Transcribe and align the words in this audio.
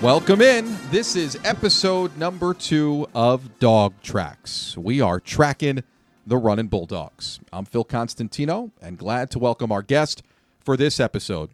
Welcome 0.00 0.42
in. 0.42 0.76
This 0.92 1.16
is 1.16 1.36
episode 1.42 2.16
number 2.16 2.54
two 2.54 3.08
of 3.16 3.58
Dog 3.58 3.94
Tracks. 4.00 4.76
We 4.76 5.00
are 5.00 5.18
tracking 5.18 5.82
the 6.24 6.36
running 6.36 6.68
Bulldogs. 6.68 7.40
I'm 7.52 7.64
Phil 7.64 7.82
Constantino 7.82 8.70
and 8.80 8.96
glad 8.96 9.28
to 9.32 9.40
welcome 9.40 9.72
our 9.72 9.82
guest 9.82 10.22
for 10.60 10.76
this 10.76 11.00
episode, 11.00 11.50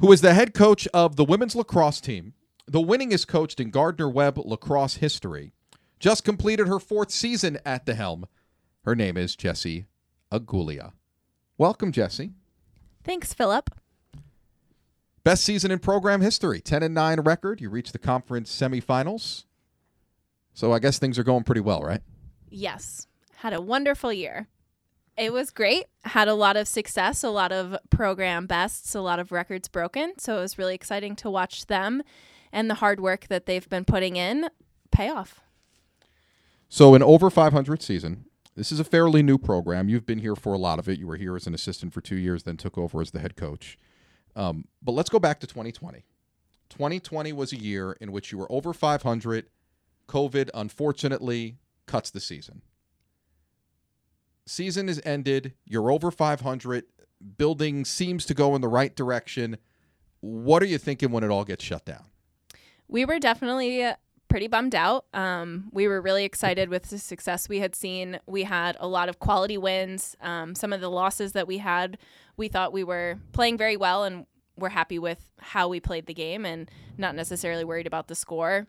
who 0.00 0.10
is 0.12 0.22
the 0.22 0.32
head 0.32 0.54
coach 0.54 0.88
of 0.94 1.16
the 1.16 1.26
women's 1.26 1.54
lacrosse 1.54 2.00
team, 2.00 2.32
the 2.66 2.80
winningest 2.80 3.28
coached 3.28 3.60
in 3.60 3.68
Gardner 3.68 4.08
Webb 4.08 4.38
lacrosse 4.38 4.94
history. 4.94 5.52
Just 6.00 6.24
completed 6.24 6.68
her 6.68 6.80
fourth 6.80 7.10
season 7.10 7.58
at 7.66 7.84
the 7.84 7.94
helm. 7.94 8.24
Her 8.86 8.96
name 8.96 9.18
is 9.18 9.36
Jessie 9.36 9.84
Agulia. 10.32 10.92
Welcome, 11.58 11.92
Jessie. 11.92 12.32
Thanks, 13.04 13.34
Philip. 13.34 13.68
Best 15.24 15.44
season 15.44 15.70
in 15.70 15.78
program 15.78 16.20
history, 16.20 16.60
10 16.60 16.82
and 16.82 16.94
9 16.94 17.20
record. 17.20 17.60
You 17.60 17.70
reached 17.70 17.92
the 17.92 17.98
conference 17.98 18.54
semifinals. 18.54 19.44
So 20.52 20.72
I 20.72 20.80
guess 20.80 20.98
things 20.98 21.18
are 21.18 21.24
going 21.24 21.44
pretty 21.44 21.60
well, 21.60 21.80
right? 21.80 22.00
Yes. 22.50 23.06
Had 23.36 23.52
a 23.52 23.60
wonderful 23.60 24.12
year. 24.12 24.48
It 25.16 25.32
was 25.32 25.50
great. 25.50 25.84
Had 26.04 26.28
a 26.28 26.34
lot 26.34 26.56
of 26.56 26.66
success, 26.66 27.22
a 27.22 27.30
lot 27.30 27.52
of 27.52 27.76
program 27.90 28.46
bests, 28.46 28.94
a 28.94 29.00
lot 29.00 29.18
of 29.18 29.30
records 29.30 29.68
broken. 29.68 30.14
So 30.18 30.38
it 30.38 30.40
was 30.40 30.58
really 30.58 30.74
exciting 30.74 31.16
to 31.16 31.30
watch 31.30 31.66
them 31.66 32.02
and 32.52 32.68
the 32.68 32.76
hard 32.76 33.00
work 33.00 33.28
that 33.28 33.46
they've 33.46 33.68
been 33.68 33.84
putting 33.84 34.16
in 34.16 34.48
pay 34.90 35.08
off. 35.08 35.40
So 36.68 36.94
an 36.94 37.02
over 37.02 37.30
500 37.30 37.82
season. 37.82 38.24
This 38.54 38.72
is 38.72 38.80
a 38.80 38.84
fairly 38.84 39.22
new 39.22 39.38
program. 39.38 39.88
You've 39.88 40.06
been 40.06 40.18
here 40.18 40.36
for 40.36 40.52
a 40.52 40.58
lot 40.58 40.78
of 40.78 40.88
it. 40.88 40.98
You 40.98 41.06
were 41.06 41.16
here 41.16 41.36
as 41.36 41.46
an 41.46 41.54
assistant 41.54 41.94
for 41.94 42.00
two 42.00 42.16
years, 42.16 42.42
then 42.42 42.56
took 42.56 42.76
over 42.76 43.00
as 43.00 43.10
the 43.10 43.20
head 43.20 43.36
coach. 43.36 43.78
Um, 44.34 44.66
but 44.82 44.92
let's 44.92 45.10
go 45.10 45.18
back 45.18 45.40
to 45.40 45.46
2020. 45.46 46.04
2020 46.70 47.32
was 47.32 47.52
a 47.52 47.56
year 47.56 47.96
in 48.00 48.12
which 48.12 48.32
you 48.32 48.38
were 48.38 48.50
over 48.50 48.72
500. 48.72 49.46
COVID, 50.08 50.50
unfortunately, 50.54 51.58
cuts 51.86 52.10
the 52.10 52.20
season. 52.20 52.62
Season 54.46 54.88
is 54.88 55.00
ended. 55.04 55.54
You're 55.64 55.90
over 55.90 56.10
500. 56.10 56.84
Building 57.36 57.84
seems 57.84 58.26
to 58.26 58.34
go 58.34 58.54
in 58.54 58.60
the 58.60 58.68
right 58.68 58.94
direction. 58.96 59.58
What 60.20 60.62
are 60.62 60.66
you 60.66 60.78
thinking 60.78 61.12
when 61.12 61.22
it 61.22 61.30
all 61.30 61.44
gets 61.44 61.64
shut 61.64 61.84
down? 61.84 62.04
We 62.88 63.04
were 63.04 63.18
definitely 63.18 63.92
pretty 64.28 64.48
bummed 64.48 64.74
out. 64.74 65.04
Um, 65.12 65.68
we 65.72 65.86
were 65.86 66.00
really 66.00 66.24
excited 66.24 66.70
with 66.70 66.84
the 66.84 66.98
success 66.98 67.50
we 67.50 67.58
had 67.58 67.74
seen. 67.74 68.18
We 68.26 68.44
had 68.44 68.78
a 68.80 68.88
lot 68.88 69.10
of 69.10 69.18
quality 69.18 69.58
wins. 69.58 70.16
Um, 70.22 70.54
some 70.54 70.72
of 70.72 70.80
the 70.80 70.90
losses 70.90 71.32
that 71.32 71.46
we 71.46 71.58
had, 71.58 71.98
we 72.38 72.48
thought 72.48 72.72
we 72.72 72.82
were 72.82 73.18
playing 73.32 73.58
very 73.58 73.76
well 73.76 74.04
and 74.04 74.26
we're 74.62 74.70
happy 74.70 74.98
with 74.98 75.18
how 75.38 75.68
we 75.68 75.80
played 75.80 76.06
the 76.06 76.14
game 76.14 76.46
and 76.46 76.70
not 76.96 77.14
necessarily 77.14 77.64
worried 77.64 77.86
about 77.86 78.08
the 78.08 78.14
score. 78.14 78.68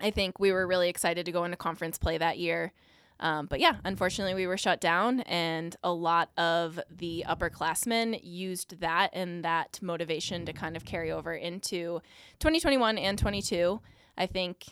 I 0.00 0.10
think 0.10 0.38
we 0.38 0.52
were 0.52 0.66
really 0.66 0.88
excited 0.88 1.26
to 1.26 1.32
go 1.32 1.44
into 1.44 1.56
conference 1.56 1.98
play 1.98 2.16
that 2.16 2.38
year. 2.38 2.72
Um, 3.18 3.46
but 3.46 3.60
yeah, 3.60 3.76
unfortunately, 3.84 4.34
we 4.34 4.46
were 4.46 4.58
shut 4.58 4.78
down, 4.80 5.20
and 5.20 5.74
a 5.82 5.90
lot 5.90 6.30
of 6.36 6.78
the 6.90 7.24
upperclassmen 7.26 8.20
used 8.22 8.80
that 8.80 9.08
and 9.14 9.42
that 9.42 9.78
motivation 9.80 10.44
to 10.44 10.52
kind 10.52 10.76
of 10.76 10.84
carry 10.84 11.10
over 11.10 11.34
into 11.34 12.02
2021 12.40 12.98
and 12.98 13.18
22. 13.18 13.80
I 14.18 14.26
think 14.26 14.66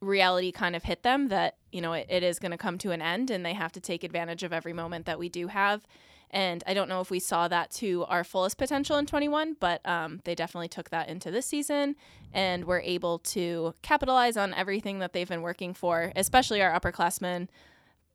reality 0.00 0.50
kind 0.50 0.76
of 0.76 0.84
hit 0.84 1.02
them 1.02 1.28
that 1.28 1.56
you 1.72 1.80
know 1.80 1.92
it, 1.92 2.06
it 2.08 2.22
is 2.22 2.38
going 2.38 2.52
to 2.52 2.58
come 2.58 2.78
to 2.78 2.92
an 2.92 3.02
end 3.02 3.32
and 3.32 3.44
they 3.44 3.52
have 3.52 3.72
to 3.72 3.80
take 3.80 4.04
advantage 4.04 4.44
of 4.44 4.52
every 4.52 4.72
moment 4.72 5.06
that 5.06 5.18
we 5.18 5.28
do 5.28 5.48
have 5.48 5.84
and 6.30 6.62
i 6.66 6.74
don't 6.74 6.88
know 6.88 7.00
if 7.00 7.10
we 7.10 7.18
saw 7.18 7.48
that 7.48 7.70
to 7.70 8.04
our 8.04 8.24
fullest 8.24 8.58
potential 8.58 8.96
in 8.96 9.06
21 9.06 9.56
but 9.60 9.86
um, 9.88 10.20
they 10.24 10.34
definitely 10.34 10.68
took 10.68 10.90
that 10.90 11.08
into 11.08 11.30
this 11.30 11.46
season 11.46 11.94
and 12.32 12.64
were 12.64 12.80
able 12.80 13.18
to 13.18 13.74
capitalize 13.82 14.36
on 14.36 14.52
everything 14.54 14.98
that 14.98 15.12
they've 15.12 15.28
been 15.28 15.42
working 15.42 15.74
for 15.74 16.12
especially 16.16 16.62
our 16.62 16.78
upperclassmen 16.78 17.48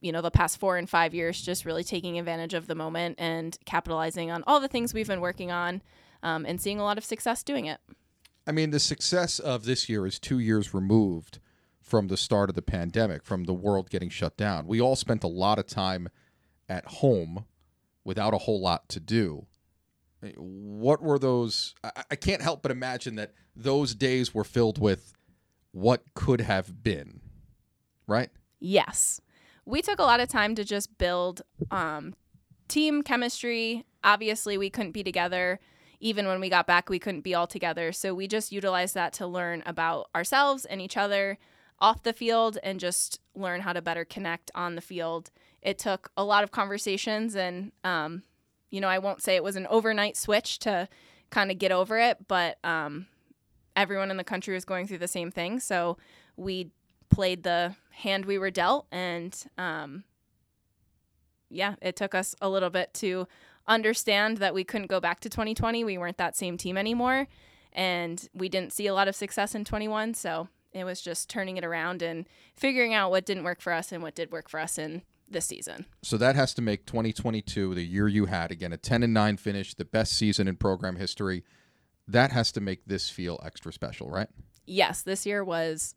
you 0.02 0.12
know 0.12 0.22
the 0.22 0.32
past 0.32 0.60
four 0.60 0.78
and 0.78 0.90
five 0.90 1.14
years 1.14 1.42
just 1.42 1.66
really 1.66 1.84
taking 1.84 2.20
advantage 2.20 2.54
of 2.54 2.68
the 2.68 2.76
moment 2.76 3.16
and 3.20 3.58
capitalizing 3.66 4.32
on 4.32 4.44
all 4.46 4.60
the 4.60 4.68
things 4.68 4.94
we've 4.94 5.08
been 5.08 5.22
working 5.22 5.52
on 5.52 5.82
um, 6.22 6.46
and 6.46 6.62
seeing 6.62 6.80
a 6.80 6.84
lot 6.84 6.98
of 6.98 7.04
success 7.04 7.44
doing 7.44 7.66
it 7.66 7.80
I 8.46 8.52
mean, 8.52 8.72
the 8.72 8.80
success 8.80 9.40
of 9.40 9.64
this 9.64 9.88
year 9.88 10.06
is 10.06 10.20
two 10.20 10.40
years 10.40 10.74
removed 10.74 11.40
from 11.82 12.08
the 12.08 12.18
start 12.18 12.50
of 12.50 12.56
the 12.56 12.62
pandemic, 12.62 13.24
from 13.24 13.46
the 13.46 13.54
world 13.54 13.90
getting 13.90 14.10
shut 14.10 14.36
down. 14.36 14.68
We 14.68 14.82
all 14.82 14.96
spent 14.96 15.24
a 15.24 15.28
lot 15.28 15.60
of 15.60 15.68
time 15.68 16.10
at 16.68 16.86
home 16.86 17.46
without 18.04 18.34
a 18.34 18.38
whole 18.38 18.62
lot 18.62 18.90
to 18.90 19.00
do. 19.00 19.46
What 20.38 21.02
were 21.02 21.20
those? 21.20 21.76
I, 21.84 22.16
can't 22.16 22.42
help 22.42 22.62
but 22.62 22.72
imagine 22.72 23.16
that 23.16 23.34
those 23.56 23.94
days 23.94 24.34
were 24.34 24.46
filled 24.46 24.80
with 24.80 25.14
what 25.74 26.02
could 26.14 26.40
have 26.40 26.82
been, 26.82 27.20
right? 28.08 28.30
Yes. 28.60 29.20
We 29.66 29.82
took 29.82 30.00
a 30.00 30.04
lot 30.04 30.22
of 30.22 30.30
time 30.30 30.56
to 30.56 30.64
just 30.64 30.98
build 30.98 31.42
um, 31.72 32.16
team 32.70 33.04
chemistry. 33.04 33.86
Obviously, 34.04 34.58
we 34.58 34.70
couldn't 34.70 34.92
be 34.92 35.04
together. 35.04 35.60
Even 36.00 36.28
when 36.28 36.40
we 36.40 36.50
got 36.50 36.68
back, 36.68 36.90
we 36.90 37.00
couldn't 37.00 37.22
be 37.22 37.36
all 37.36 37.48
together. 37.48 37.92
So 37.92 38.14
we 38.14 38.28
just 38.28 38.52
utilized 38.52 38.94
that 38.96 39.14
to 39.14 39.28
learn 39.28 39.64
about 39.66 40.10
ourselves 40.16 40.66
and 40.66 40.82
each 40.82 40.98
other 40.98 41.38
off 41.80 42.04
the 42.04 42.14
field 42.14 42.58
and 42.64 42.80
just 42.80 43.20
learn 43.36 43.62
how 43.62 43.74
to 43.74 43.82
better 43.82 44.06
connect 44.06 44.52
on 44.56 44.76
the 44.76 44.82
field. 44.82 45.32
It 45.64 45.80
took 45.80 46.12
a 46.18 46.24
lot 46.24 46.44
of 46.44 46.52
conversations, 46.52 47.36
and, 47.36 47.72
um, 47.84 48.24
you 48.70 48.82
know, 48.82 48.90
I 48.90 49.00
won't 49.00 49.22
say 49.22 49.36
it 49.36 49.44
was 49.44 49.56
an 49.56 49.68
overnight 49.68 50.18
switch 50.18 50.60
to 50.60 50.90
kind 51.30 51.52
of 51.52 51.58
get 51.58 51.72
over 51.72 51.98
it, 51.98 52.28
but 52.28 52.58
um, 52.64 53.08
everyone 53.76 54.12
in 54.12 54.18
the 54.18 54.24
country 54.24 54.54
was 54.54 54.66
going 54.66 54.88
through 54.88 55.00
the 55.00 55.08
same 55.08 55.32
thing. 55.32 55.60
So 55.60 55.98
we 56.36 56.72
played 57.10 57.44
the 57.44 57.76
hand 57.92 58.26
we 58.26 58.38
were 58.38 58.52
dealt, 58.52 58.88
and 58.92 59.36
um, 59.58 60.04
yeah, 61.50 61.76
it 61.82 61.96
took 61.96 62.14
us 62.14 62.36
a 62.42 62.50
little 62.50 62.70
bit 62.70 62.94
to 62.96 63.28
understand 63.68 64.38
that 64.38 64.54
we 64.54 64.64
couldn't 64.64 64.88
go 64.88 65.00
back 65.00 65.20
to 65.22 65.30
2020. 65.30 65.84
We 65.84 65.98
weren't 65.98 66.18
that 66.18 66.36
same 66.36 66.58
team 66.58 66.78
anymore, 66.78 67.28
and 67.72 68.28
we 68.34 68.50
didn't 68.50 68.74
see 68.74 68.88
a 68.88 68.94
lot 68.94 69.08
of 69.08 69.16
success 69.16 69.56
in 69.56 69.64
21. 69.64 70.16
So 70.16 70.50
it 70.74 70.84
was 70.84 71.02
just 71.02 71.30
turning 71.30 71.58
it 71.58 71.64
around 71.64 72.02
and 72.02 72.28
figuring 72.58 72.94
out 72.94 73.12
what 73.12 73.26
didn't 73.26 73.44
work 73.44 73.62
for 73.62 73.72
us 73.72 73.92
and 73.92 74.04
what 74.04 74.16
did 74.16 74.32
work 74.32 74.50
for 74.50 74.60
us 74.60 74.78
in 74.78 75.04
this 75.30 75.46
season. 75.46 75.86
So 76.02 76.18
that 76.18 76.36
has 76.36 76.54
to 76.56 76.62
make 76.62 76.86
2022 76.86 77.76
the 77.76 77.84
year 77.84 78.08
you 78.08 78.26
had 78.26 78.52
again 78.52 78.74
a 78.74 78.78
10 78.78 79.04
and 79.04 79.14
9 79.14 79.38
finish, 79.38 79.74
the 79.74 79.86
best 79.86 80.14
season 80.14 80.48
in 80.48 80.56
program 80.56 80.96
history. 80.96 81.44
That 82.08 82.32
has 82.32 82.52
to 82.54 82.62
make 82.62 82.86
this 82.86 83.10
feel 83.10 83.40
extra 83.46 83.72
special, 83.72 84.10
right? 84.10 84.28
Yes, 84.66 85.02
this 85.02 85.26
year 85.26 85.44
was 85.44 85.96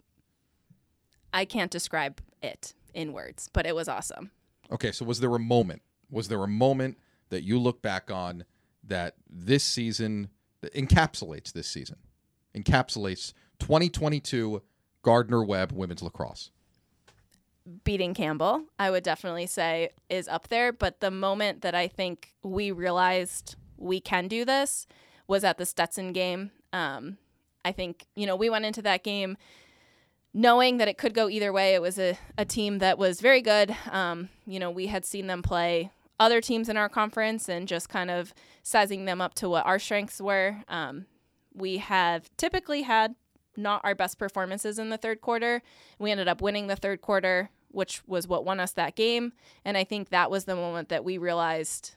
I 1.32 1.44
can't 1.44 1.70
describe 1.70 2.20
it 2.42 2.74
in 2.94 3.12
words, 3.12 3.50
but 3.52 3.66
it 3.66 3.74
was 3.74 3.88
awesome. 3.88 4.30
Okay, 4.70 4.92
so 4.92 5.04
was 5.04 5.20
there 5.20 5.34
a 5.34 5.38
moment? 5.38 5.82
Was 6.10 6.28
there 6.28 6.42
a 6.42 6.48
moment 6.48 6.98
that 7.28 7.42
you 7.42 7.58
look 7.58 7.82
back 7.82 8.10
on 8.10 8.44
that 8.84 9.16
this 9.28 9.64
season 9.64 10.28
that 10.60 10.72
encapsulates 10.74 11.52
this 11.52 11.68
season? 11.68 11.98
Encapsulates 12.56 13.32
2022 13.58 14.62
Gardner 15.02 15.44
Webb 15.44 15.72
women's 15.72 16.02
lacrosse? 16.02 16.50
Beating 17.84 18.14
Campbell, 18.14 18.64
I 18.78 18.90
would 18.90 19.02
definitely 19.02 19.46
say 19.46 19.90
is 20.08 20.28
up 20.28 20.48
there. 20.48 20.72
But 20.72 21.00
the 21.00 21.10
moment 21.10 21.62
that 21.62 21.74
I 21.74 21.88
think 21.88 22.34
we 22.42 22.70
realized 22.70 23.56
we 23.76 24.00
can 24.00 24.28
do 24.28 24.44
this 24.44 24.86
was 25.26 25.44
at 25.44 25.58
the 25.58 25.66
Stetson 25.66 26.12
game. 26.12 26.50
Um, 26.72 27.18
I 27.64 27.72
think, 27.72 28.06
you 28.14 28.26
know, 28.26 28.36
we 28.36 28.48
went 28.48 28.64
into 28.64 28.82
that 28.82 29.02
game 29.02 29.36
knowing 30.32 30.76
that 30.76 30.88
it 30.88 30.98
could 30.98 31.14
go 31.14 31.28
either 31.28 31.52
way. 31.52 31.74
It 31.74 31.82
was 31.82 31.98
a, 31.98 32.18
a 32.38 32.44
team 32.44 32.78
that 32.78 32.98
was 32.98 33.20
very 33.20 33.40
good. 33.40 33.74
Um, 33.90 34.28
you 34.46 34.60
know, 34.60 34.70
we 34.70 34.86
had 34.86 35.04
seen 35.04 35.26
them 35.26 35.42
play 35.42 35.90
other 36.20 36.40
teams 36.40 36.68
in 36.68 36.76
our 36.76 36.88
conference 36.88 37.48
and 37.48 37.66
just 37.66 37.88
kind 37.88 38.10
of 38.10 38.32
sizing 38.62 39.04
them 39.04 39.20
up 39.20 39.34
to 39.34 39.48
what 39.48 39.66
our 39.66 39.78
strengths 39.78 40.20
were. 40.20 40.62
Um, 40.68 41.06
we 41.54 41.78
have 41.78 42.30
typically 42.36 42.82
had 42.82 43.14
not 43.56 43.80
our 43.84 43.94
best 43.94 44.18
performances 44.18 44.78
in 44.78 44.90
the 44.90 44.98
third 44.98 45.20
quarter. 45.20 45.62
We 45.98 46.10
ended 46.10 46.28
up 46.28 46.42
winning 46.42 46.66
the 46.66 46.76
third 46.76 47.00
quarter 47.00 47.50
which 47.76 48.00
was 48.06 48.26
what 48.26 48.42
won 48.42 48.58
us 48.58 48.72
that 48.72 48.96
game. 48.96 49.34
And 49.62 49.76
I 49.76 49.84
think 49.84 50.08
that 50.08 50.30
was 50.30 50.46
the 50.46 50.56
moment 50.56 50.88
that 50.88 51.04
we 51.04 51.18
realized 51.18 51.94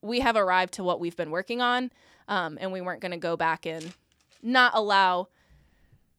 we 0.00 0.20
have 0.20 0.34
arrived 0.34 0.72
to 0.74 0.82
what 0.82 0.98
we've 0.98 1.14
been 1.14 1.30
working 1.30 1.60
on. 1.60 1.92
Um, 2.26 2.56
and 2.58 2.72
we 2.72 2.80
weren't 2.80 3.02
going 3.02 3.12
to 3.12 3.18
go 3.18 3.36
back 3.36 3.66
and 3.66 3.92
not 4.42 4.72
allow 4.74 5.28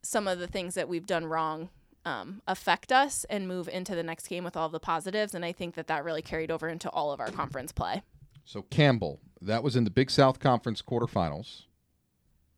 some 0.03 0.27
of 0.27 0.37
the 0.37 0.45
things 0.45 0.75
that 0.75 0.87
we've 0.87 1.07
done 1.07 1.25
wrong 1.25 1.69
um, 2.05 2.43
affect 2.47 2.91
us 2.91 3.25
and 3.27 3.47
move 3.47 3.67
into 3.67 3.95
the 3.95 4.03
next 4.03 4.27
game 4.27 4.43
with 4.43 4.55
all 4.55 4.69
the 4.69 4.79
positives. 4.79 5.33
And 5.33 5.43
I 5.43 5.51
think 5.51 5.73
that 5.73 5.87
that 5.87 6.03
really 6.03 6.21
carried 6.21 6.51
over 6.51 6.69
into 6.69 6.91
all 6.91 7.11
of 7.11 7.19
our 7.19 7.31
conference 7.31 7.71
play. 7.71 8.03
So, 8.45 8.61
Campbell, 8.61 9.19
that 9.41 9.63
was 9.63 9.75
in 9.75 9.83
the 9.83 9.89
Big 9.89 10.11
South 10.11 10.39
Conference 10.39 10.83
quarterfinals. 10.83 11.63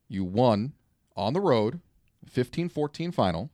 You 0.09 0.25
won 0.25 0.74
on 1.15 1.31
the 1.31 1.41
road, 1.41 1.80
15 2.27 2.68
14 2.68 3.12
final. 3.13 3.51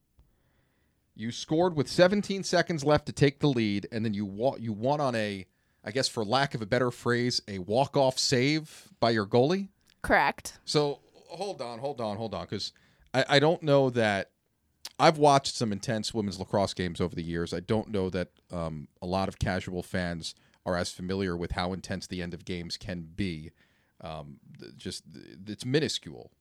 You 1.15 1.31
scored 1.31 1.75
with 1.75 1.87
17 1.87 2.43
seconds 2.43 2.83
left 2.83 3.05
to 3.07 3.11
take 3.11 3.39
the 3.39 3.47
lead, 3.47 3.87
and 3.91 4.03
then 4.05 4.13
you 4.13 4.25
wa- 4.25 4.55
you 4.57 4.73
won 4.73 5.01
on 5.01 5.15
a, 5.15 5.45
I 5.83 5.91
guess 5.91 6.07
for 6.07 6.23
lack 6.23 6.55
of 6.55 6.61
a 6.61 6.65
better 6.65 6.91
phrase, 6.91 7.41
a 7.47 7.59
walk 7.59 7.97
off 7.97 8.17
save 8.17 8.87
by 8.99 9.11
your 9.11 9.25
goalie. 9.25 9.69
Correct. 10.01 10.59
So 10.65 10.99
hold 11.27 11.61
on, 11.61 11.79
hold 11.79 12.01
on, 12.01 12.17
hold 12.17 12.33
on, 12.33 12.43
because 12.45 12.71
I, 13.13 13.25
I 13.27 13.39
don't 13.39 13.61
know 13.61 13.89
that 13.91 14.31
I've 14.99 15.17
watched 15.17 15.55
some 15.55 15.71
intense 15.71 16.13
women's 16.13 16.39
lacrosse 16.39 16.73
games 16.73 17.01
over 17.01 17.15
the 17.15 17.23
years. 17.23 17.53
I 17.53 17.59
don't 17.59 17.89
know 17.89 18.09
that 18.09 18.29
um, 18.51 18.87
a 19.01 19.05
lot 19.05 19.27
of 19.27 19.39
casual 19.39 19.83
fans 19.83 20.35
are 20.65 20.75
as 20.75 20.91
familiar 20.91 21.35
with 21.35 21.51
how 21.51 21.73
intense 21.73 22.07
the 22.07 22.21
end 22.21 22.33
of 22.33 22.45
games 22.45 22.77
can 22.77 23.07
be. 23.15 23.51
Um, 23.99 24.37
just 24.77 25.03
it's 25.47 25.65
minuscule 25.65 26.31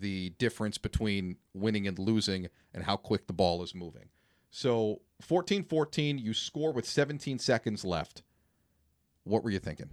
the 0.00 0.30
difference 0.38 0.78
between 0.78 1.36
winning 1.54 1.86
and 1.86 1.98
losing 1.98 2.48
and 2.74 2.84
how 2.84 2.96
quick 2.96 3.26
the 3.26 3.32
ball 3.32 3.62
is 3.62 3.74
moving. 3.74 4.08
So 4.50 5.02
14-14, 5.28 6.22
you 6.22 6.32
score 6.32 6.72
with 6.72 6.86
17 6.86 7.38
seconds 7.38 7.84
left. 7.84 8.22
What 9.24 9.42
were 9.42 9.50
you 9.50 9.58
thinking? 9.58 9.90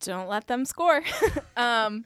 Don't 0.00 0.28
let 0.28 0.46
them 0.46 0.64
score. 0.64 1.02
um, 1.56 2.04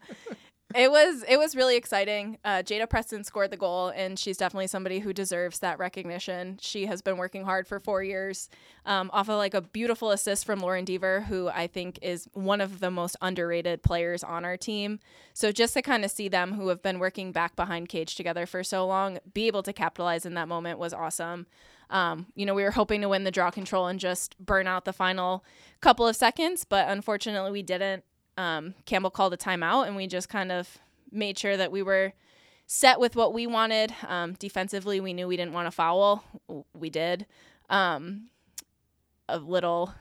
it 0.74 0.90
was 0.90 1.24
it 1.28 1.36
was 1.36 1.56
really 1.56 1.76
exciting. 1.76 2.38
Uh, 2.44 2.58
Jada 2.58 2.88
Preston 2.88 3.24
scored 3.24 3.50
the 3.50 3.56
goal, 3.56 3.88
and 3.88 4.18
she's 4.18 4.36
definitely 4.36 4.68
somebody 4.68 5.00
who 5.00 5.12
deserves 5.12 5.58
that 5.60 5.78
recognition. 5.78 6.58
She 6.60 6.86
has 6.86 7.02
been 7.02 7.16
working 7.16 7.44
hard 7.44 7.66
for 7.66 7.80
four 7.80 8.02
years, 8.02 8.48
um, 8.86 9.10
off 9.12 9.28
of 9.28 9.36
like 9.36 9.54
a 9.54 9.60
beautiful 9.60 10.10
assist 10.10 10.44
from 10.44 10.60
Lauren 10.60 10.84
Deaver, 10.84 11.24
who 11.24 11.48
I 11.48 11.66
think 11.66 11.98
is 12.02 12.28
one 12.32 12.60
of 12.60 12.80
the 12.80 12.90
most 12.90 13.16
underrated 13.20 13.82
players 13.82 14.22
on 14.22 14.44
our 14.44 14.56
team. 14.56 15.00
So 15.34 15.50
just 15.50 15.74
to 15.74 15.82
kind 15.82 16.04
of 16.04 16.10
see 16.10 16.28
them, 16.28 16.54
who 16.54 16.68
have 16.68 16.82
been 16.82 16.98
working 16.98 17.32
back 17.32 17.56
behind 17.56 17.88
cage 17.88 18.14
together 18.14 18.46
for 18.46 18.62
so 18.62 18.86
long, 18.86 19.18
be 19.34 19.46
able 19.46 19.62
to 19.64 19.72
capitalize 19.72 20.24
in 20.24 20.34
that 20.34 20.48
moment 20.48 20.78
was 20.78 20.92
awesome. 20.92 21.46
Um, 21.90 22.26
you 22.36 22.46
know, 22.46 22.54
we 22.54 22.62
were 22.62 22.70
hoping 22.70 23.00
to 23.00 23.08
win 23.08 23.24
the 23.24 23.32
draw 23.32 23.50
control 23.50 23.88
and 23.88 23.98
just 23.98 24.38
burn 24.38 24.66
out 24.66 24.84
the 24.84 24.92
final 24.92 25.44
couple 25.80 26.06
of 26.06 26.14
seconds, 26.14 26.64
but 26.64 26.88
unfortunately 26.88 27.50
we 27.50 27.62
didn't 27.62 28.04
um, 28.36 28.74
Campbell 28.84 29.10
called 29.10 29.34
a 29.34 29.36
timeout, 29.36 29.86
and 29.86 29.96
we 29.96 30.06
just 30.06 30.28
kind 30.28 30.52
of 30.52 30.78
made 31.10 31.38
sure 31.38 31.56
that 31.56 31.72
we 31.72 31.82
were 31.82 32.12
set 32.66 33.00
with 33.00 33.16
what 33.16 33.32
we 33.32 33.46
wanted. 33.46 33.92
Um, 34.06 34.34
defensively, 34.34 35.00
we 35.00 35.12
knew 35.12 35.26
we 35.26 35.36
didn't 35.36 35.52
want 35.52 35.66
to 35.66 35.72
foul. 35.72 36.24
We 36.72 36.90
did. 36.90 37.26
Um, 37.68 38.30
a 39.28 39.38
little 39.38 39.94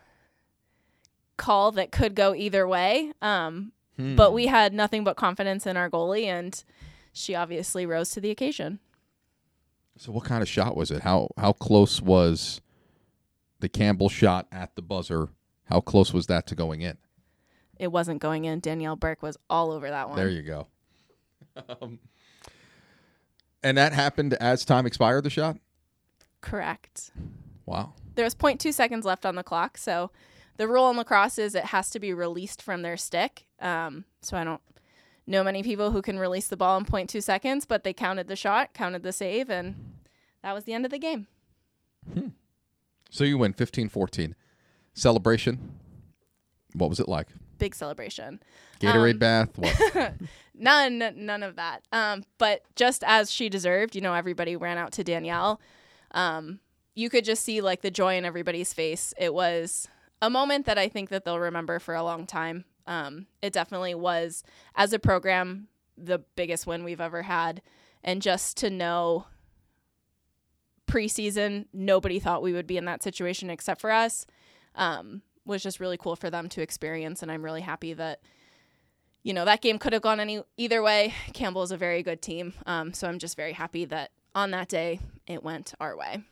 call 1.37 1.71
that 1.71 1.91
could 1.91 2.15
go 2.15 2.35
either 2.35 2.67
way. 2.67 3.11
Um, 3.21 3.71
hmm. 3.95 4.15
But 4.15 4.33
we 4.33 4.47
had 4.47 4.73
nothing 4.73 5.03
but 5.03 5.15
confidence 5.15 5.65
in 5.65 5.77
our 5.77 5.89
goalie, 5.89 6.25
and 6.25 6.63
she 7.11 7.33
obviously 7.33 7.85
rose 7.85 8.11
to 8.11 8.21
the 8.21 8.29
occasion. 8.29 8.79
So, 9.97 10.11
what 10.11 10.25
kind 10.25 10.41
of 10.41 10.47
shot 10.47 10.77
was 10.77 10.91
it? 10.91 11.01
How 11.01 11.29
how 11.37 11.53
close 11.53 12.01
was 12.01 12.61
the 13.59 13.69
Campbell 13.69 14.09
shot 14.09 14.47
at 14.51 14.75
the 14.75 14.81
buzzer? 14.81 15.29
How 15.65 15.81
close 15.81 16.13
was 16.13 16.27
that 16.27 16.47
to 16.47 16.55
going 16.55 16.81
in? 16.81 16.97
It 17.79 17.91
wasn't 17.91 18.21
going 18.21 18.45
in. 18.45 18.59
Danielle 18.59 18.95
Burke 18.95 19.23
was 19.23 19.37
all 19.49 19.71
over 19.71 19.89
that 19.89 20.09
one. 20.09 20.17
There 20.17 20.29
you 20.29 20.43
go. 20.43 20.67
um, 21.81 21.99
and 23.63 23.77
that 23.77 23.93
happened 23.93 24.33
as 24.35 24.65
time 24.65 24.85
expired, 24.85 25.23
the 25.23 25.29
shot? 25.29 25.57
Correct. 26.41 27.11
Wow. 27.65 27.93
There 28.15 28.25
was 28.25 28.35
0.2 28.35 28.73
seconds 28.73 29.05
left 29.05 29.25
on 29.25 29.35
the 29.35 29.43
clock. 29.43 29.77
So 29.77 30.11
the 30.57 30.67
rule 30.67 30.89
in 30.89 30.97
lacrosse 30.97 31.37
is 31.37 31.55
it 31.55 31.65
has 31.65 31.89
to 31.91 31.99
be 31.99 32.13
released 32.13 32.61
from 32.61 32.81
their 32.81 32.97
stick. 32.97 33.45
Um, 33.59 34.05
so 34.21 34.37
I 34.37 34.43
don't 34.43 34.61
know 35.27 35.43
many 35.43 35.63
people 35.63 35.91
who 35.91 36.01
can 36.01 36.19
release 36.19 36.47
the 36.47 36.57
ball 36.57 36.77
in 36.77 36.85
0.2 36.85 37.21
seconds, 37.23 37.65
but 37.65 37.83
they 37.83 37.93
counted 37.93 38.27
the 38.27 38.35
shot, 38.35 38.73
counted 38.73 39.03
the 39.03 39.13
save, 39.13 39.49
and 39.49 39.95
that 40.43 40.53
was 40.53 40.63
the 40.63 40.73
end 40.73 40.85
of 40.85 40.91
the 40.91 40.99
game. 40.99 41.27
Hmm. 42.13 42.29
So 43.09 43.23
you 43.23 43.37
win 43.37 43.53
15 43.53 43.89
14. 43.89 44.35
Celebration. 44.93 45.78
What 46.73 46.89
was 46.89 46.99
it 46.99 47.09
like? 47.09 47.27
big 47.59 47.75
celebration. 47.75 48.41
Gatorade 48.79 49.13
um, 49.13 49.19
bath. 49.19 49.57
What? 49.57 50.13
none, 50.55 51.13
none 51.15 51.43
of 51.43 51.57
that. 51.57 51.83
Um, 51.91 52.23
but 52.39 52.63
just 52.75 53.03
as 53.05 53.29
she 53.29 53.49
deserved, 53.49 53.95
you 53.95 54.01
know, 54.01 54.15
everybody 54.15 54.55
ran 54.55 54.79
out 54.79 54.93
to 54.93 55.03
Danielle. 55.03 55.61
Um, 56.11 56.59
you 56.95 57.09
could 57.09 57.25
just 57.25 57.43
see 57.43 57.61
like 57.61 57.81
the 57.81 57.91
joy 57.91 58.17
in 58.17 58.25
everybody's 58.25 58.73
face. 58.73 59.13
It 59.17 59.33
was 59.33 59.87
a 60.21 60.29
moment 60.29 60.65
that 60.65 60.79
I 60.79 60.87
think 60.87 61.09
that 61.09 61.23
they'll 61.23 61.39
remember 61.39 61.77
for 61.77 61.93
a 61.93 62.03
long 62.03 62.25
time. 62.25 62.65
Um, 62.87 63.27
it 63.43 63.53
definitely 63.53 63.93
was, 63.93 64.43
as 64.75 64.93
a 64.93 64.99
program, 64.99 65.67
the 65.95 66.19
biggest 66.35 66.65
win 66.65 66.83
we've 66.83 67.01
ever 67.01 67.21
had, 67.21 67.61
and 68.03 68.19
just 68.19 68.57
to 68.57 68.71
know 68.71 69.27
preseason, 70.87 71.67
nobody 71.71 72.19
thought 72.19 72.41
we 72.41 72.51
would 72.51 72.65
be 72.65 72.77
in 72.77 72.85
that 72.85 73.03
situation 73.03 73.51
except 73.51 73.79
for 73.79 73.91
us. 73.91 74.25
Um, 74.73 75.21
was 75.45 75.63
just 75.63 75.79
really 75.79 75.97
cool 75.97 76.15
for 76.15 76.29
them 76.29 76.49
to 76.49 76.61
experience. 76.61 77.21
And 77.21 77.31
I'm 77.31 77.43
really 77.43 77.61
happy 77.61 77.93
that, 77.93 78.21
you 79.23 79.33
know, 79.33 79.45
that 79.45 79.61
game 79.61 79.79
could 79.79 79.93
have 79.93 80.01
gone 80.01 80.19
any 80.19 80.43
either 80.57 80.81
way. 80.81 81.13
Campbell 81.33 81.63
is 81.63 81.71
a 81.71 81.77
very 81.77 82.03
good 82.03 82.21
team. 82.21 82.53
Um, 82.65 82.93
so 82.93 83.07
I'm 83.07 83.19
just 83.19 83.35
very 83.35 83.53
happy 83.53 83.85
that 83.85 84.11
on 84.35 84.51
that 84.51 84.69
day 84.69 84.99
it 85.27 85.43
went 85.43 85.73
our 85.79 85.97
way. 85.97 86.23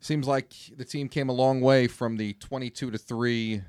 Seems 0.00 0.26
like 0.28 0.52
the 0.76 0.84
team 0.84 1.08
came 1.08 1.28
a 1.28 1.32
long 1.32 1.60
way 1.60 1.88
from 1.88 2.16
the 2.16 2.34
22 2.34 2.90
to 2.90 2.98
3 2.98 3.62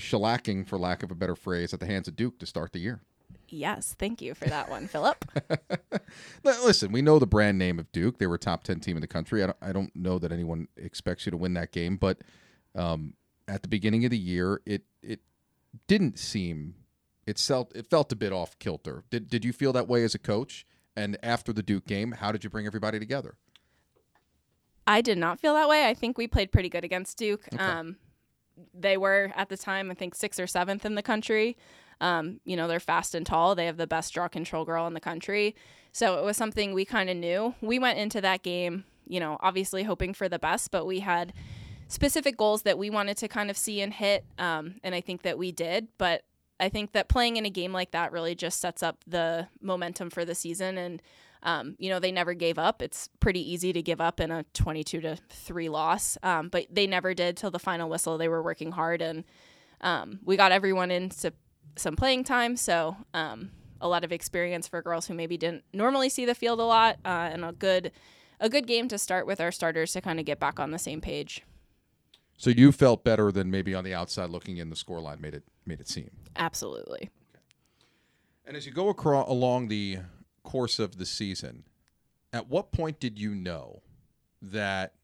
shellacking, 0.00 0.66
for 0.66 0.78
lack 0.78 1.02
of 1.02 1.10
a 1.10 1.14
better 1.14 1.36
phrase, 1.36 1.74
at 1.74 1.80
the 1.80 1.86
hands 1.86 2.08
of 2.08 2.16
Duke 2.16 2.38
to 2.38 2.46
start 2.46 2.72
the 2.72 2.78
year. 2.78 3.02
Yes, 3.48 3.94
thank 3.98 4.22
you 4.22 4.34
for 4.34 4.46
that 4.46 4.70
one, 4.70 4.88
Philip. 4.88 5.24
Listen, 6.44 6.90
we 6.90 7.02
know 7.02 7.18
the 7.18 7.26
brand 7.26 7.58
name 7.58 7.78
of 7.78 7.90
Duke. 7.92 8.18
They 8.18 8.26
were 8.26 8.38
top 8.38 8.64
10 8.64 8.80
team 8.80 8.96
in 8.96 9.02
the 9.02 9.06
country. 9.06 9.42
I 9.42 9.46
don't, 9.46 9.58
I 9.60 9.72
don't 9.72 9.94
know 9.94 10.18
that 10.18 10.32
anyone 10.32 10.68
expects 10.76 11.26
you 11.26 11.30
to 11.30 11.36
win 11.36 11.54
that 11.54 11.70
game, 11.70 11.96
but 11.96 12.22
um, 12.74 13.12
at 13.48 13.62
the 13.62 13.68
beginning 13.68 14.04
of 14.04 14.10
the 14.10 14.18
year, 14.18 14.60
it 14.66 14.82
it 15.02 15.20
didn't 15.86 16.18
seem 16.18 16.74
it 17.26 17.38
felt 17.38 17.74
it 17.74 17.88
felt 17.88 18.12
a 18.12 18.16
bit 18.16 18.32
off 18.32 18.58
kilter. 18.58 19.04
Did 19.10 19.28
did 19.28 19.44
you 19.44 19.52
feel 19.52 19.72
that 19.72 19.88
way 19.88 20.04
as 20.04 20.14
a 20.14 20.18
coach? 20.18 20.66
And 20.94 21.16
after 21.22 21.52
the 21.52 21.62
Duke 21.62 21.86
game, 21.86 22.12
how 22.12 22.32
did 22.32 22.44
you 22.44 22.50
bring 22.50 22.66
everybody 22.66 22.98
together? 22.98 23.36
I 24.86 25.00
did 25.00 25.16
not 25.16 25.40
feel 25.40 25.54
that 25.54 25.68
way. 25.68 25.86
I 25.86 25.94
think 25.94 26.18
we 26.18 26.26
played 26.26 26.52
pretty 26.52 26.68
good 26.68 26.84
against 26.84 27.16
Duke. 27.16 27.46
Okay. 27.54 27.62
Um, 27.62 27.96
they 28.74 28.96
were 28.96 29.32
at 29.34 29.48
the 29.48 29.56
time, 29.56 29.90
I 29.90 29.94
think, 29.94 30.14
sixth 30.14 30.38
or 30.38 30.46
seventh 30.46 30.84
in 30.84 30.94
the 30.94 31.02
country. 31.02 31.56
Um, 32.00 32.40
you 32.44 32.56
know, 32.56 32.68
they're 32.68 32.80
fast 32.80 33.14
and 33.14 33.24
tall. 33.24 33.54
They 33.54 33.66
have 33.66 33.76
the 33.76 33.86
best 33.86 34.12
draw 34.12 34.28
control 34.28 34.64
girl 34.64 34.86
in 34.86 34.92
the 34.92 35.00
country. 35.00 35.54
So 35.92 36.18
it 36.18 36.24
was 36.24 36.36
something 36.36 36.74
we 36.74 36.84
kind 36.84 37.08
of 37.08 37.16
knew. 37.16 37.54
We 37.60 37.78
went 37.78 37.98
into 37.98 38.20
that 38.20 38.42
game, 38.42 38.84
you 39.06 39.20
know, 39.20 39.38
obviously 39.40 39.84
hoping 39.84 40.12
for 40.12 40.28
the 40.28 40.38
best, 40.38 40.70
but 40.70 40.84
we 40.84 41.00
had 41.00 41.32
specific 41.92 42.38
goals 42.38 42.62
that 42.62 42.78
we 42.78 42.88
wanted 42.88 43.18
to 43.18 43.28
kind 43.28 43.50
of 43.50 43.56
see 43.56 43.82
and 43.82 43.92
hit. 43.92 44.24
Um, 44.38 44.76
and 44.82 44.94
I 44.94 45.02
think 45.02 45.22
that 45.22 45.36
we 45.36 45.52
did. 45.52 45.88
But 45.98 46.22
I 46.58 46.70
think 46.70 46.92
that 46.92 47.08
playing 47.08 47.36
in 47.36 47.44
a 47.44 47.50
game 47.50 47.72
like 47.72 47.90
that 47.90 48.12
really 48.12 48.34
just 48.34 48.60
sets 48.60 48.82
up 48.82 49.04
the 49.06 49.48
momentum 49.60 50.08
for 50.08 50.24
the 50.24 50.34
season. 50.34 50.78
And, 50.78 51.02
um, 51.42 51.76
you 51.78 51.90
know, 51.90 52.00
they 52.00 52.10
never 52.10 52.32
gave 52.32 52.58
up. 52.58 52.80
It's 52.80 53.10
pretty 53.20 53.40
easy 53.52 53.74
to 53.74 53.82
give 53.82 54.00
up 54.00 54.20
in 54.20 54.30
a 54.30 54.44
22 54.54 55.02
to 55.02 55.16
3 55.28 55.68
loss. 55.68 56.16
Um, 56.22 56.48
but 56.48 56.66
they 56.70 56.86
never 56.86 57.12
did 57.12 57.36
till 57.36 57.50
the 57.50 57.58
final 57.58 57.90
whistle. 57.90 58.16
They 58.16 58.28
were 58.28 58.42
working 58.42 58.72
hard 58.72 59.02
and 59.02 59.24
um, 59.82 60.20
we 60.24 60.36
got 60.36 60.50
everyone 60.50 60.90
into 60.90 61.34
some 61.76 61.96
playing 61.96 62.24
time. 62.24 62.56
So, 62.56 62.96
um, 63.12 63.50
a 63.82 63.88
lot 63.88 64.04
of 64.04 64.12
experience 64.12 64.66
for 64.68 64.80
girls 64.80 65.08
who 65.08 65.14
maybe 65.14 65.36
didn't 65.36 65.64
normally 65.74 66.08
see 66.08 66.24
the 66.24 66.36
field 66.36 66.60
a 66.60 66.64
lot 66.64 66.98
uh, 67.04 67.28
and 67.32 67.44
a 67.44 67.52
good 67.52 67.90
a 68.38 68.48
good 68.48 68.66
game 68.66 68.88
to 68.88 68.96
start 68.96 69.26
with 69.26 69.40
our 69.40 69.52
starters 69.52 69.92
to 69.92 70.00
kind 70.00 70.18
of 70.20 70.26
get 70.26 70.38
back 70.40 70.58
on 70.58 70.70
the 70.70 70.78
same 70.78 71.00
page. 71.00 71.42
So 72.36 72.50
you 72.50 72.72
felt 72.72 73.04
better 73.04 73.30
than 73.30 73.50
maybe 73.50 73.74
on 73.74 73.84
the 73.84 73.94
outside 73.94 74.30
looking 74.30 74.56
in 74.56 74.70
the 74.70 74.76
scoreline 74.76 75.20
made 75.20 75.34
it 75.34 75.44
made 75.64 75.80
it 75.80 75.88
seem. 75.88 76.10
Absolutely. 76.36 77.10
Okay. 77.30 77.42
And 78.46 78.56
as 78.56 78.66
you 78.66 78.72
go 78.72 78.88
across 78.88 79.28
along 79.28 79.68
the 79.68 79.98
course 80.42 80.78
of 80.78 80.98
the 80.98 81.06
season, 81.06 81.64
at 82.32 82.48
what 82.48 82.72
point 82.72 82.98
did 82.98 83.18
you 83.18 83.34
know 83.34 83.82
that 84.40 84.94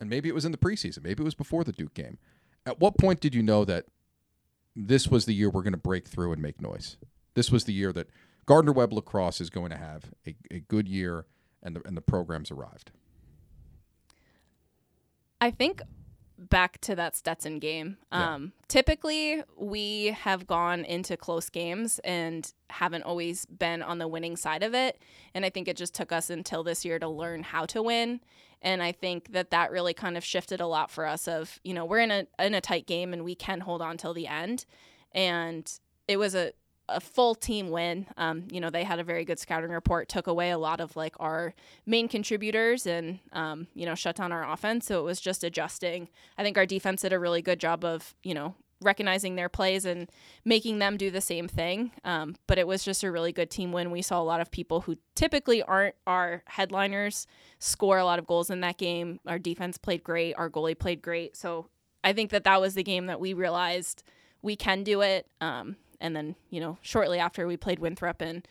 and 0.00 0.08
maybe 0.08 0.28
it 0.28 0.34
was 0.34 0.44
in 0.44 0.52
the 0.52 0.58
preseason, 0.58 1.04
maybe 1.04 1.22
it 1.22 1.24
was 1.24 1.34
before 1.34 1.62
the 1.62 1.72
Duke 1.72 1.94
game. 1.94 2.18
At 2.64 2.80
what 2.80 2.98
point 2.98 3.20
did 3.20 3.34
you 3.34 3.42
know 3.42 3.64
that 3.66 3.86
this 4.74 5.08
was 5.08 5.26
the 5.26 5.34
year 5.34 5.50
we're 5.50 5.62
going 5.62 5.72
to 5.72 5.78
break 5.78 6.08
through 6.08 6.32
and 6.32 6.40
make 6.40 6.60
noise? 6.60 6.96
This 7.34 7.50
was 7.50 7.64
the 7.64 7.72
year 7.72 7.92
that 7.92 8.08
Gardner 8.46 8.72
Webb 8.72 8.92
lacrosse 8.92 9.40
is 9.40 9.50
going 9.50 9.70
to 9.70 9.76
have 9.76 10.10
a, 10.26 10.34
a 10.50 10.60
good 10.60 10.88
year 10.88 11.26
and 11.62 11.76
the 11.76 11.82
and 11.86 11.96
the 11.96 12.02
program's 12.02 12.50
arrived. 12.50 12.90
I 15.40 15.50
think 15.50 15.82
back 16.38 16.80
to 16.80 16.94
that 16.96 17.14
Stetson 17.14 17.58
game. 17.58 17.98
Yeah. 18.12 18.34
Um, 18.34 18.52
typically, 18.68 19.42
we 19.56 20.06
have 20.06 20.46
gone 20.46 20.84
into 20.84 21.16
close 21.16 21.50
games 21.50 21.98
and 22.00 22.50
haven't 22.70 23.02
always 23.02 23.44
been 23.46 23.82
on 23.82 23.98
the 23.98 24.08
winning 24.08 24.36
side 24.36 24.62
of 24.62 24.74
it. 24.74 25.00
And 25.34 25.44
I 25.44 25.50
think 25.50 25.68
it 25.68 25.76
just 25.76 25.94
took 25.94 26.12
us 26.12 26.30
until 26.30 26.62
this 26.64 26.84
year 26.84 26.98
to 26.98 27.08
learn 27.08 27.42
how 27.42 27.66
to 27.66 27.82
win. 27.82 28.20
And 28.62 28.82
I 28.82 28.92
think 28.92 29.32
that 29.32 29.50
that 29.50 29.70
really 29.70 29.94
kind 29.94 30.16
of 30.16 30.24
shifted 30.24 30.60
a 30.60 30.66
lot 30.66 30.90
for 30.90 31.06
us. 31.06 31.28
Of 31.28 31.60
you 31.64 31.74
know, 31.74 31.84
we're 31.84 32.00
in 32.00 32.10
a 32.10 32.26
in 32.38 32.54
a 32.54 32.60
tight 32.60 32.86
game 32.86 33.12
and 33.12 33.24
we 33.24 33.34
can 33.34 33.60
hold 33.60 33.82
on 33.82 33.96
till 33.96 34.14
the 34.14 34.26
end. 34.26 34.66
And 35.12 35.70
it 36.08 36.18
was 36.18 36.34
a 36.34 36.52
a 36.90 37.00
full 37.00 37.34
team 37.34 37.70
win. 37.70 38.06
Um, 38.16 38.44
you 38.50 38.60
know, 38.60 38.70
they 38.70 38.84
had 38.84 38.98
a 38.98 39.04
very 39.04 39.24
good 39.24 39.38
scouting 39.38 39.70
report, 39.70 40.08
took 40.08 40.26
away 40.26 40.50
a 40.50 40.58
lot 40.58 40.80
of 40.80 40.96
like 40.96 41.14
our 41.20 41.54
main 41.86 42.08
contributors 42.08 42.86
and, 42.86 43.20
um, 43.32 43.66
you 43.74 43.86
know, 43.86 43.94
shut 43.94 44.16
down 44.16 44.32
our 44.32 44.50
offense. 44.50 44.86
So 44.86 45.00
it 45.00 45.04
was 45.04 45.20
just 45.20 45.44
adjusting. 45.44 46.08
I 46.36 46.42
think 46.42 46.58
our 46.58 46.66
defense 46.66 47.02
did 47.02 47.12
a 47.12 47.18
really 47.18 47.42
good 47.42 47.60
job 47.60 47.84
of, 47.84 48.14
you 48.22 48.34
know, 48.34 48.54
recognizing 48.82 49.36
their 49.36 49.48
plays 49.48 49.84
and 49.84 50.10
making 50.44 50.78
them 50.78 50.96
do 50.96 51.10
the 51.10 51.20
same 51.20 51.48
thing. 51.48 51.92
Um, 52.04 52.36
but 52.46 52.58
it 52.58 52.66
was 52.66 52.82
just 52.82 53.02
a 53.02 53.10
really 53.10 53.32
good 53.32 53.50
team 53.50 53.72
win. 53.72 53.90
We 53.90 54.02
saw 54.02 54.20
a 54.20 54.24
lot 54.24 54.40
of 54.40 54.50
people 54.50 54.82
who 54.82 54.96
typically 55.14 55.62
aren't 55.62 55.94
our 56.06 56.42
headliners 56.46 57.26
score 57.58 57.98
a 57.98 58.04
lot 58.04 58.18
of 58.18 58.26
goals 58.26 58.50
in 58.50 58.60
that 58.62 58.78
game. 58.78 59.20
Our 59.26 59.38
defense 59.38 59.76
played 59.76 60.02
great. 60.02 60.34
Our 60.34 60.48
goalie 60.48 60.78
played 60.78 61.02
great. 61.02 61.36
So 61.36 61.66
I 62.02 62.12
think 62.14 62.30
that 62.30 62.44
that 62.44 62.60
was 62.60 62.74
the 62.74 62.82
game 62.82 63.06
that 63.06 63.20
we 63.20 63.34
realized 63.34 64.02
we 64.42 64.56
can 64.56 64.82
do 64.82 65.02
it. 65.02 65.26
Um, 65.42 65.76
and 66.00 66.14
then, 66.16 66.36
you 66.50 66.60
know, 66.60 66.78
shortly 66.82 67.18
after 67.18 67.46
we 67.46 67.56
played 67.56 67.78
Winthrop 67.78 68.20
and 68.20 68.46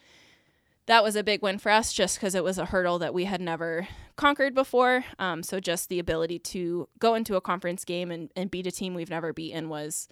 that 0.86 1.04
was 1.04 1.16
a 1.16 1.24
big 1.24 1.44
win 1.44 1.60
for 1.60 1.72
us 1.72 1.94
just 1.94 2.18
because 2.18 2.34
it 2.34 2.44
was 2.44 2.58
a 2.58 2.66
hurdle 2.66 2.98
that 2.98 3.14
we 3.14 3.26
had 3.26 3.40
never 3.40 3.88
conquered 4.16 4.56
before. 4.56 5.06
Um, 5.20 5.44
so 5.44 5.60
just 5.60 5.88
the 5.88 6.00
ability 6.00 6.40
to 6.40 6.90
go 6.98 7.14
into 7.14 7.36
a 7.36 7.42
conference 7.42 7.86
game 7.86 8.10
and, 8.10 8.32
and 8.36 8.50
beat 8.50 8.66
a 8.66 8.72
team 8.72 8.96
we've 8.96 9.10
never 9.10 9.32
beaten 9.32 9.70
was, 9.70 10.08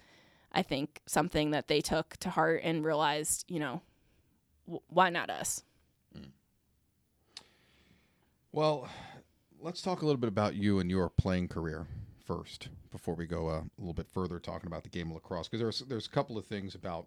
I 0.52 0.62
think, 0.62 1.00
something 1.04 1.50
that 1.50 1.66
they 1.66 1.80
took 1.80 2.16
to 2.18 2.30
heart 2.30 2.60
and 2.62 2.84
realized, 2.84 3.44
you 3.48 3.58
know, 3.58 3.82
w- 4.66 4.82
why 4.88 5.10
not 5.10 5.30
us? 5.30 5.64
Well, 8.52 8.88
let's 9.60 9.82
talk 9.82 10.02
a 10.02 10.06
little 10.06 10.20
bit 10.20 10.28
about 10.28 10.54
you 10.54 10.78
and 10.78 10.90
your 10.90 11.10
playing 11.10 11.48
career 11.48 11.86
first 12.24 12.68
before 12.90 13.14
we 13.14 13.26
go 13.26 13.48
uh, 13.48 13.60
a 13.60 13.78
little 13.78 13.94
bit 13.94 14.08
further 14.08 14.38
talking 14.38 14.66
about 14.66 14.84
the 14.84 14.88
game 14.88 15.08
of 15.08 15.14
lacrosse 15.14 15.48
because 15.48 15.60
there's 15.60 15.80
there's 15.88 16.06
a 16.06 16.10
couple 16.10 16.38
of 16.38 16.46
things 16.46 16.74
about 16.74 17.06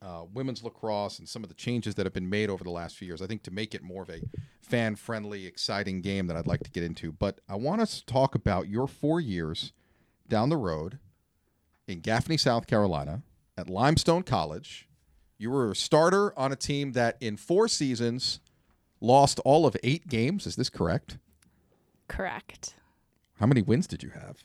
uh, 0.00 0.22
women's 0.32 0.62
lacrosse 0.62 1.18
and 1.18 1.28
some 1.28 1.42
of 1.42 1.48
the 1.48 1.54
changes 1.54 1.94
that 1.96 2.06
have 2.06 2.12
been 2.12 2.30
made 2.30 2.50
over 2.50 2.62
the 2.62 2.70
last 2.70 2.96
few 2.96 3.06
years. 3.06 3.20
I 3.20 3.26
think 3.26 3.42
to 3.44 3.50
make 3.50 3.74
it 3.74 3.82
more 3.82 4.02
of 4.02 4.10
a 4.10 4.20
fan 4.62 4.96
friendly, 4.96 5.46
exciting 5.46 6.00
game 6.00 6.26
that 6.28 6.36
I'd 6.36 6.46
like 6.46 6.62
to 6.64 6.70
get 6.70 6.84
into. 6.84 7.12
But 7.12 7.40
I 7.48 7.56
want 7.56 7.80
us 7.80 8.00
to 8.00 8.06
talk 8.06 8.34
about 8.34 8.68
your 8.68 8.86
four 8.86 9.20
years 9.20 9.72
down 10.28 10.50
the 10.50 10.56
road 10.56 10.98
in 11.86 12.00
Gaffney, 12.00 12.36
South 12.36 12.66
Carolina 12.66 13.22
at 13.56 13.68
Limestone 13.68 14.22
College. 14.22 14.88
You 15.36 15.50
were 15.50 15.70
a 15.70 15.76
starter 15.76 16.36
on 16.38 16.52
a 16.52 16.56
team 16.56 16.92
that 16.92 17.16
in 17.20 17.36
four 17.36 17.68
seasons 17.68 18.40
lost 19.00 19.40
all 19.44 19.66
of 19.66 19.76
eight 19.82 20.08
games. 20.08 20.46
Is 20.46 20.56
this 20.56 20.70
correct? 20.70 21.18
Correct. 22.08 22.74
How 23.38 23.46
many 23.46 23.62
wins 23.62 23.86
did 23.86 24.02
you 24.02 24.10
have? 24.10 24.38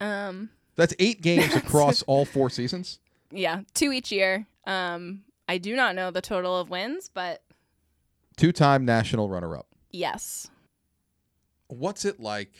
Um, 0.00 0.50
That's 0.76 0.94
eight 0.98 1.22
games 1.22 1.54
across 1.56 2.02
all 2.02 2.24
four 2.24 2.50
seasons. 2.50 2.98
Yeah, 3.32 3.62
two 3.74 3.92
each 3.92 4.12
year. 4.12 4.46
Um, 4.66 5.22
I 5.48 5.58
do 5.58 5.74
not 5.74 5.94
know 5.96 6.10
the 6.10 6.20
total 6.20 6.56
of 6.58 6.70
wins, 6.70 7.10
but 7.12 7.42
Two 8.36 8.52
time 8.52 8.84
national 8.84 9.28
runner 9.28 9.56
up. 9.56 9.66
yes, 9.90 10.48
What's 11.68 12.04
it 12.04 12.20
like 12.20 12.52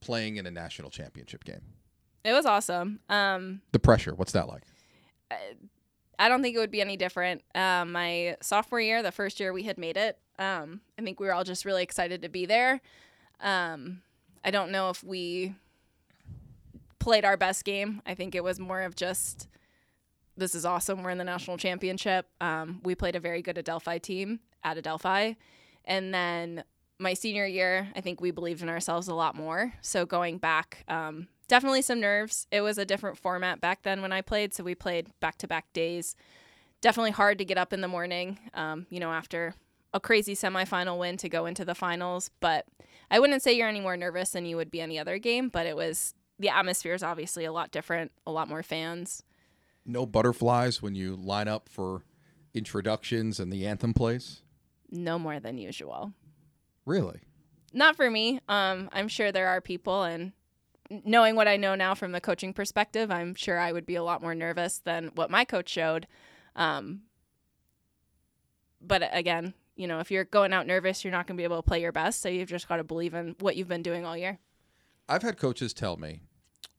playing 0.00 0.36
in 0.36 0.46
a 0.46 0.50
national 0.50 0.90
championship 0.90 1.44
game? 1.44 1.62
it 2.24 2.32
was 2.32 2.46
awesome. 2.46 3.00
Um, 3.08 3.62
The 3.72 3.78
pressure, 3.80 4.14
what's 4.14 4.32
that 4.32 4.46
like? 4.48 4.62
I 6.18 6.28
don't 6.28 6.42
think 6.42 6.54
it 6.54 6.58
would 6.60 6.70
be 6.70 6.80
any 6.80 6.96
different. 6.96 7.42
Um, 7.54 7.92
my 7.92 8.36
sophomore 8.40 8.80
year, 8.80 9.02
the 9.02 9.10
first 9.10 9.40
year 9.40 9.52
we 9.52 9.64
had 9.64 9.76
made 9.78 9.96
it, 9.96 10.18
um, 10.38 10.80
I 10.98 11.02
think 11.02 11.18
we 11.18 11.26
were 11.26 11.32
all 11.34 11.42
just 11.44 11.64
really 11.64 11.82
excited 11.82 12.22
to 12.22 12.28
be 12.28 12.46
there. 12.46 12.80
Um, 13.40 14.02
I 14.44 14.50
don't 14.52 14.70
know 14.70 14.90
if 14.90 15.02
we 15.02 15.54
played 17.00 17.24
our 17.24 17.36
best 17.36 17.64
game. 17.64 18.02
I 18.06 18.14
think 18.14 18.34
it 18.34 18.44
was 18.44 18.60
more 18.60 18.82
of 18.82 18.94
just, 18.94 19.48
this 20.36 20.54
is 20.54 20.64
awesome. 20.64 21.02
We're 21.02 21.10
in 21.10 21.18
the 21.18 21.24
national 21.24 21.58
championship. 21.58 22.26
Um, 22.40 22.80
we 22.84 22.94
played 22.94 23.16
a 23.16 23.20
very 23.20 23.42
good 23.42 23.58
Adelphi 23.58 23.98
team 23.98 24.40
at 24.64 24.78
Adelphi. 24.78 25.36
And 25.84 26.14
then 26.14 26.64
my 26.98 27.14
senior 27.14 27.46
year, 27.46 27.88
I 27.94 28.00
think 28.00 28.20
we 28.20 28.30
believed 28.30 28.62
in 28.62 28.68
ourselves 28.68 29.08
a 29.08 29.14
lot 29.14 29.34
more. 29.34 29.74
So 29.82 30.06
going 30.06 30.38
back, 30.38 30.84
um, 30.88 31.28
definitely 31.48 31.82
some 31.82 32.00
nerves. 32.00 32.46
It 32.50 32.60
was 32.60 32.78
a 32.78 32.84
different 32.84 33.18
format 33.18 33.60
back 33.60 33.82
then 33.82 34.00
when 34.00 34.12
I 34.12 34.22
played. 34.22 34.54
So 34.54 34.64
we 34.64 34.74
played 34.74 35.08
back 35.20 35.36
to 35.38 35.48
back 35.48 35.72
days. 35.72 36.14
Definitely 36.80 37.10
hard 37.10 37.38
to 37.38 37.44
get 37.44 37.58
up 37.58 37.72
in 37.72 37.80
the 37.80 37.88
morning, 37.88 38.38
um, 38.54 38.86
you 38.90 39.00
know, 39.00 39.12
after 39.12 39.54
a 39.92 40.00
crazy 40.00 40.34
semifinal 40.34 40.98
win 40.98 41.16
to 41.18 41.28
go 41.28 41.46
into 41.46 41.64
the 41.64 41.74
finals. 41.74 42.30
But 42.40 42.66
I 43.10 43.20
wouldn't 43.20 43.42
say 43.42 43.52
you're 43.52 43.68
any 43.68 43.80
more 43.80 43.96
nervous 43.96 44.30
than 44.30 44.46
you 44.46 44.56
would 44.56 44.70
be 44.70 44.80
any 44.80 44.98
other 44.98 45.18
game. 45.18 45.48
But 45.48 45.66
it 45.66 45.76
was, 45.76 46.14
the 46.38 46.48
atmosphere 46.48 46.94
is 46.94 47.02
obviously 47.02 47.44
a 47.44 47.52
lot 47.52 47.70
different, 47.70 48.12
a 48.26 48.32
lot 48.32 48.48
more 48.48 48.62
fans. 48.62 49.22
No 49.84 50.06
butterflies 50.06 50.80
when 50.80 50.94
you 50.94 51.16
line 51.16 51.48
up 51.48 51.68
for 51.68 52.04
introductions 52.54 53.40
and 53.40 53.52
the 53.52 53.66
anthem 53.66 53.94
plays? 53.94 54.42
No 54.90 55.18
more 55.18 55.40
than 55.40 55.58
usual. 55.58 56.12
Really? 56.84 57.20
Not 57.72 57.96
for 57.96 58.10
me. 58.10 58.40
Um, 58.48 58.90
I'm 58.92 59.08
sure 59.08 59.32
there 59.32 59.48
are 59.48 59.60
people, 59.60 60.02
and 60.02 60.32
knowing 60.90 61.36
what 61.36 61.48
I 61.48 61.56
know 61.56 61.74
now 61.74 61.94
from 61.94 62.12
the 62.12 62.20
coaching 62.20 62.52
perspective, 62.52 63.10
I'm 63.10 63.34
sure 63.34 63.58
I 63.58 63.72
would 63.72 63.86
be 63.86 63.94
a 63.94 64.02
lot 64.02 64.22
more 64.22 64.34
nervous 64.34 64.78
than 64.78 65.10
what 65.14 65.30
my 65.30 65.44
coach 65.44 65.70
showed. 65.70 66.06
Um, 66.54 67.02
but 68.80 69.08
again, 69.12 69.54
you 69.74 69.86
know, 69.86 70.00
if 70.00 70.10
you're 70.10 70.24
going 70.24 70.52
out 70.52 70.66
nervous, 70.66 71.02
you're 71.02 71.12
not 71.12 71.26
going 71.26 71.36
to 71.36 71.40
be 71.40 71.44
able 71.44 71.56
to 71.56 71.62
play 71.62 71.80
your 71.80 71.92
best. 71.92 72.20
So 72.20 72.28
you've 72.28 72.48
just 72.48 72.68
got 72.68 72.76
to 72.76 72.84
believe 72.84 73.14
in 73.14 73.36
what 73.40 73.56
you've 73.56 73.68
been 73.68 73.82
doing 73.82 74.04
all 74.04 74.16
year. 74.16 74.38
I've 75.08 75.22
had 75.22 75.38
coaches 75.38 75.72
tell 75.72 75.96
me, 75.96 76.20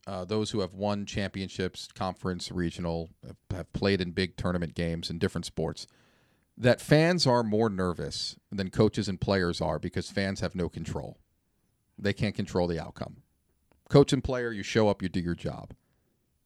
uh, 0.06 0.26
those 0.26 0.52
who 0.52 0.60
have 0.60 0.74
won 0.74 1.06
championships, 1.06 1.88
conference, 1.94 2.52
regional, 2.52 3.10
have, 3.52 3.72
played 3.74 4.02
in 4.02 4.12
big 4.12 4.36
tournament 4.36 4.76
games 4.76 5.10
in 5.10 5.18
different 5.18 5.46
sports, 5.46 5.88
that 6.58 6.82
fans 6.82 7.26
are 7.26 7.44
more 7.44 7.70
nervous 7.70 8.36
than 8.52 8.70
coaches 8.70 9.08
and 9.08 9.20
players 9.20 9.62
are 9.62 9.80
because 9.80 10.10
fans 10.10 10.42
have 10.42 10.56
no 10.56 10.70
control. 10.70 11.18
They 11.98 12.14
can't 12.14 12.36
control 12.36 12.68
the 12.68 12.80
outcome. 12.80 13.18
Coach 13.90 14.14
and 14.14 14.24
player, 14.24 14.52
you 14.52 14.64
show 14.64 14.90
up, 14.90 15.02
you 15.02 15.10
do 15.10 15.20
your 15.20 15.36
job. 15.36 15.74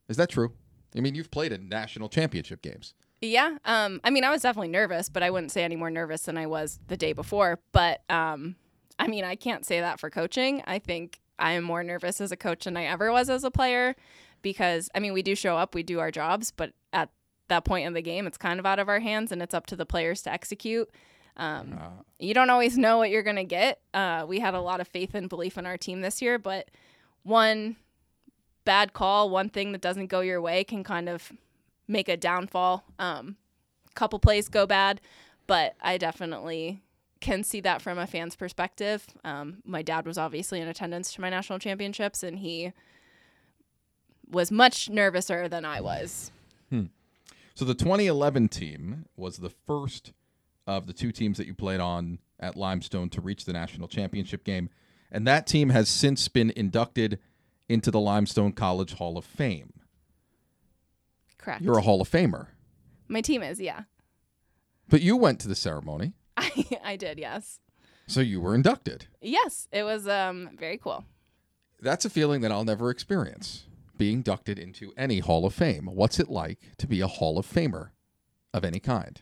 Is 0.08 0.18
that 0.18 0.30
true? 0.30 0.54
I 0.96 1.02
mean, 1.02 1.16
you've 1.16 1.32
played 1.32 1.52
in 1.52 1.68
national 1.68 2.10
championship 2.10 2.62
games. 2.62 2.94
Yeah. 3.22 3.58
Um, 3.66 4.00
I 4.04 4.10
mean, 4.10 4.24
I 4.24 4.30
was 4.30 4.42
definitely 4.44 4.70
nervous, 4.70 5.10
but 5.10 5.24
I 5.24 5.32
wouldn't 5.32 5.52
say 5.52 5.64
any 5.64 5.76
more 5.76 5.90
nervous 5.90 6.24
than 6.24 6.38
I 6.38 6.46
was 6.46 6.80
the 6.88 6.98
day 6.98 7.14
before. 7.14 7.60
But 7.72 8.02
um, 8.10 8.56
I 9.00 9.08
mean, 9.08 9.24
I 9.24 9.36
can't 9.36 9.66
say 9.66 9.80
that 9.80 10.00
for 10.00 10.10
coaching. 10.10 10.64
I 10.68 10.80
think 10.80 11.20
I 11.40 11.54
am 11.54 11.64
more 11.64 11.84
nervous 11.84 12.22
as 12.22 12.32
a 12.32 12.38
coach 12.38 12.66
than 12.66 12.78
I 12.78 12.86
ever 12.86 13.12
was 13.12 13.30
as 13.30 13.44
a 13.44 13.52
player 13.52 13.96
because, 14.42 14.90
I 14.96 15.00
mean, 15.00 15.14
we 15.14 15.22
do 15.22 15.36
show 15.36 15.58
up, 15.58 15.76
we 15.76 15.84
do 15.84 16.00
our 16.00 16.12
jobs, 16.12 16.52
but 16.52 16.74
at 16.94 17.10
that 17.48 17.66
point 17.66 17.88
in 17.88 17.94
the 17.94 18.02
game, 18.02 18.28
it's 18.28 18.38
kind 18.38 18.60
of 18.60 18.66
out 18.66 18.80
of 18.80 18.90
our 18.90 19.00
hands 19.00 19.32
and 19.32 19.42
it's 19.42 19.54
up 19.54 19.68
to 19.68 19.76
the 19.76 19.86
players 19.86 20.22
to 20.24 20.32
execute. 20.32 20.90
Um, 21.38 21.80
you 22.20 22.34
don't 22.34 22.50
always 22.50 22.78
know 22.78 22.98
what 22.98 23.12
you're 23.12 23.24
going 23.24 23.36
to 23.36 23.44
get. 23.44 23.80
Uh, 23.94 24.26
we 24.28 24.40
had 24.40 24.56
a 24.56 24.62
lot 24.62 24.82
of 24.82 24.88
faith 24.88 25.14
and 25.14 25.30
belief 25.30 25.58
in 25.58 25.66
our 25.66 25.78
team 25.78 26.02
this 26.02 26.22
year, 26.22 26.40
but 26.40 26.70
one 27.24 27.76
bad 28.66 28.94
call, 28.94 29.30
one 29.30 29.50
thing 29.50 29.72
that 29.72 29.82
doesn't 29.82 30.08
go 30.08 30.22
your 30.22 30.42
way 30.42 30.64
can 30.64 30.84
kind 30.84 31.08
of 31.08 31.32
make 31.88 32.10
a 32.10 32.18
downfall. 32.18 32.84
Um, 32.98 33.38
couple 33.96 34.20
plays 34.20 34.50
go 34.50 34.66
bad, 34.66 35.02
but 35.48 35.76
I 35.82 35.98
definitely 35.98 36.82
can 37.20 37.44
see 37.44 37.62
that 37.62 37.82
from 37.82 37.98
a 37.98 38.08
fan's 38.08 38.36
perspective. 38.36 39.06
Um, 39.24 39.58
my 39.66 39.82
dad 39.82 40.06
was 40.06 40.18
obviously 40.18 40.62
in 40.62 40.68
attendance 40.68 41.14
to 41.14 41.22
my 41.22 41.30
national 41.30 41.60
championships, 41.60 42.24
and 42.24 42.40
he 42.40 42.74
was 44.30 44.52
much 44.52 44.90
nervouser 44.90 45.50
than 45.50 45.66
I 45.66 45.82
was. 45.82 46.32
So 47.58 47.66
the 47.66 47.74
2011 47.74 48.50
team 48.50 49.06
was 49.16 49.38
the 49.38 49.50
first 49.50 50.14
of 50.68 50.86
the 50.86 50.94
two 50.94 51.12
teams 51.12 51.40
that 51.40 51.48
you 51.48 51.56
played 51.56 51.80
on 51.80 52.20
at 52.40 52.56
Limestone 52.56 53.10
to 53.10 53.20
reach 53.20 53.46
the 53.46 53.54
national 53.54 53.88
championship 53.88 54.44
game, 54.44 54.70
and 55.12 55.26
that 55.26 55.48
team 55.48 55.70
has 55.70 55.90
since 55.90 56.28
been 56.28 56.54
inducted 56.56 57.18
into 57.68 57.90
the 57.90 58.00
Limestone 58.00 58.52
College 58.52 58.94
Hall 58.94 59.18
of 59.18 59.26
Fame. 59.26 59.74
Correct. 61.40 61.64
You're 61.64 61.80
a 61.80 61.82
Hall 61.82 62.00
of 62.00 62.08
Famer, 62.08 62.50
my 63.08 63.22
team 63.22 63.42
is, 63.42 63.60
yeah. 63.60 63.86
but 64.88 65.02
you 65.02 65.18
went 65.18 65.40
to 65.40 65.48
the 65.48 65.56
ceremony, 65.56 66.14
I, 66.38 66.66
I 66.84 66.96
did, 66.96 67.20
yes. 67.20 67.60
so 68.08 68.22
you 68.22 68.40
were 68.40 68.56
inducted. 68.56 69.08
Yes, 69.22 69.68
it 69.72 69.84
was 69.84 70.08
um, 70.08 70.52
very 70.58 70.78
cool. 70.78 71.04
That's 71.82 72.06
a 72.06 72.10
feeling 72.10 72.42
that 72.42 72.52
I'll 72.52 72.64
never 72.66 72.90
experience. 72.90 73.66
Being 73.98 74.18
inducted 74.18 74.60
into 74.60 74.94
any 74.96 75.20
Hall 75.20 75.46
of 75.46 75.54
Fame. 75.54 75.88
What's 75.88 76.20
it 76.20 76.30
like 76.30 76.60
to 76.78 76.88
be 76.88 77.02
a 77.02 77.08
Hall 77.08 77.38
of 77.38 77.46
Famer 77.46 77.90
of 78.54 78.64
any 78.64 78.80
kind? 78.80 79.22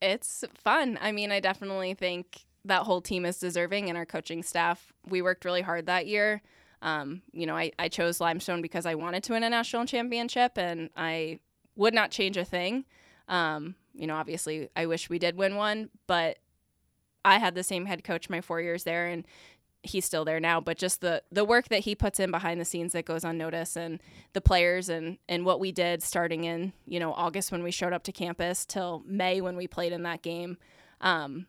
It's 0.00 0.44
fun. 0.54 0.98
I 1.00 1.12
mean, 1.12 1.30
I 1.30 1.40
definitely 1.40 1.94
think 1.94 2.44
that 2.64 2.82
whole 2.82 3.00
team 3.00 3.24
is 3.24 3.38
deserving 3.38 3.88
and 3.88 3.96
our 3.96 4.06
coaching 4.06 4.42
staff. 4.42 4.92
We 5.08 5.22
worked 5.22 5.44
really 5.44 5.62
hard 5.62 5.86
that 5.86 6.06
year. 6.06 6.42
Um, 6.80 7.22
you 7.32 7.46
know, 7.46 7.56
I, 7.56 7.72
I 7.78 7.88
chose 7.88 8.20
Limestone 8.20 8.62
because 8.62 8.86
I 8.86 8.96
wanted 8.96 9.22
to 9.24 9.32
win 9.32 9.44
a 9.44 9.50
national 9.50 9.86
championship 9.86 10.58
and 10.58 10.90
I 10.96 11.38
would 11.76 11.94
not 11.94 12.10
change 12.10 12.36
a 12.36 12.44
thing. 12.44 12.84
Um, 13.28 13.76
you 13.94 14.06
know, 14.06 14.16
obviously, 14.16 14.68
I 14.76 14.86
wish 14.86 15.10
we 15.10 15.18
did 15.18 15.36
win 15.36 15.56
one, 15.56 15.90
but 16.06 16.38
I 17.24 17.38
had 17.38 17.54
the 17.54 17.62
same 17.62 17.86
head 17.86 18.04
coach 18.04 18.28
my 18.28 18.40
four 18.40 18.60
years 18.60 18.84
there 18.84 19.06
and 19.06 19.24
he's 19.84 20.04
still 20.04 20.24
there 20.24 20.38
now 20.38 20.60
but 20.60 20.78
just 20.78 21.00
the 21.00 21.20
the 21.32 21.44
work 21.44 21.66
that 21.68 21.80
he 21.80 21.92
puts 21.92 22.20
in 22.20 22.30
behind 22.30 22.60
the 22.60 22.64
scenes 22.64 22.92
that 22.92 23.04
goes 23.04 23.24
unnoticed 23.24 23.76
and 23.76 24.00
the 24.32 24.40
players 24.40 24.88
and 24.88 25.18
and 25.28 25.44
what 25.44 25.58
we 25.58 25.72
did 25.72 26.00
starting 26.04 26.44
in 26.44 26.72
you 26.86 27.00
know 27.00 27.12
august 27.14 27.50
when 27.50 27.64
we 27.64 27.70
showed 27.72 27.92
up 27.92 28.04
to 28.04 28.12
campus 28.12 28.64
till 28.64 29.02
may 29.04 29.40
when 29.40 29.56
we 29.56 29.66
played 29.66 29.92
in 29.92 30.04
that 30.04 30.22
game 30.22 30.56
um, 31.00 31.46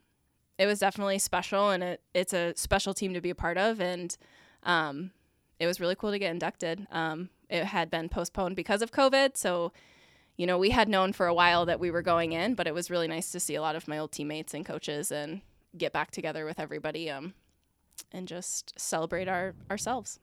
it 0.57 0.65
was 0.65 0.79
definitely 0.79 1.19
special 1.19 1.69
and 1.69 1.83
it, 1.83 2.01
it's 2.15 2.33
a 2.33 2.53
special 2.55 2.95
team 2.95 3.13
to 3.13 3.21
be 3.21 3.29
a 3.29 3.35
part 3.35 3.55
of 3.55 3.79
and 3.79 4.17
um, 4.63 5.11
it 5.59 5.67
was 5.67 5.79
really 5.79 5.95
cool 5.95 6.09
to 6.09 6.17
get 6.17 6.31
inducted 6.31 6.87
um, 6.91 7.29
it 7.53 7.65
had 7.65 7.91
been 7.91 8.09
postponed 8.09 8.55
because 8.55 8.81
of 8.81 8.91
COVID. 8.91 9.37
So, 9.37 9.71
you 10.37 10.47
know, 10.47 10.57
we 10.57 10.71
had 10.71 10.89
known 10.89 11.13
for 11.13 11.27
a 11.27 11.33
while 11.33 11.65
that 11.65 11.79
we 11.79 11.91
were 11.91 12.01
going 12.01 12.31
in, 12.33 12.55
but 12.55 12.67
it 12.67 12.73
was 12.73 12.89
really 12.89 13.07
nice 13.07 13.31
to 13.31 13.39
see 13.39 13.55
a 13.55 13.61
lot 13.61 13.75
of 13.75 13.87
my 13.87 13.97
old 13.97 14.11
teammates 14.11 14.53
and 14.53 14.65
coaches 14.65 15.11
and 15.11 15.41
get 15.77 15.93
back 15.93 16.11
together 16.11 16.45
with 16.45 16.59
everybody 16.59 17.09
um, 17.09 17.33
and 18.11 18.27
just 18.27 18.73
celebrate 18.79 19.27
our 19.27 19.53
ourselves. 19.69 20.19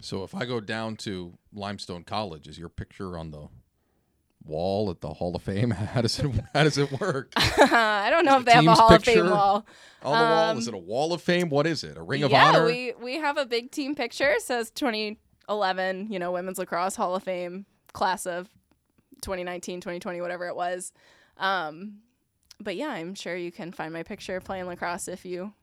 So 0.00 0.24
if 0.24 0.34
I 0.34 0.46
go 0.46 0.58
down 0.60 0.96
to 0.98 1.34
Limestone 1.52 2.02
College, 2.04 2.48
is 2.48 2.58
your 2.58 2.68
picture 2.70 3.16
on 3.18 3.30
the 3.30 3.48
wall 4.44 4.90
at 4.90 5.00
the 5.00 5.12
Hall 5.14 5.36
of 5.36 5.42
Fame? 5.42 5.70
How 5.70 6.00
does 6.00 6.18
it 6.18 6.26
how 6.54 6.64
does 6.64 6.78
it 6.78 6.90
work? 7.00 7.32
I 7.36 8.08
don't 8.10 8.24
know 8.24 8.36
Is 8.36 8.40
if 8.40 8.44
the 8.46 8.50
they 8.50 8.56
have 8.56 8.66
a 8.66 8.74
Hall 8.74 8.94
of 8.94 9.04
Fame 9.04 9.30
wall. 9.30 9.66
On 10.02 10.12
the 10.18 10.34
wall, 10.34 10.58
is 10.58 10.68
Um, 10.68 10.74
it 10.74 10.76
a 10.76 10.80
wall 10.80 11.12
of 11.12 11.22
fame? 11.22 11.48
What 11.50 11.66
is 11.66 11.84
it? 11.84 11.96
A 11.96 12.02
ring 12.02 12.24
of 12.24 12.30
yeah, 12.32 12.48
honor? 12.48 12.64
we 12.64 12.94
we 13.00 13.16
have 13.18 13.36
a 13.36 13.46
big 13.46 13.70
team 13.70 13.94
picture. 13.94 14.30
It 14.30 14.42
says 14.42 14.70
2011, 14.72 16.08
you 16.10 16.18
know, 16.18 16.32
Women's 16.32 16.58
Lacrosse 16.58 16.96
Hall 16.96 17.14
of 17.14 17.22
Fame 17.22 17.66
class 17.92 18.26
of 18.26 18.48
2019, 19.22 19.80
2020, 19.80 20.20
whatever 20.20 20.46
it 20.46 20.56
was. 20.56 20.92
Um, 21.38 21.98
but 22.60 22.76
yeah, 22.76 22.88
I'm 22.88 23.14
sure 23.14 23.36
you 23.36 23.50
can 23.50 23.72
find 23.72 23.92
my 23.92 24.02
picture 24.02 24.40
playing 24.40 24.66
lacrosse 24.66 25.08
if 25.08 25.24
you 25.24 25.54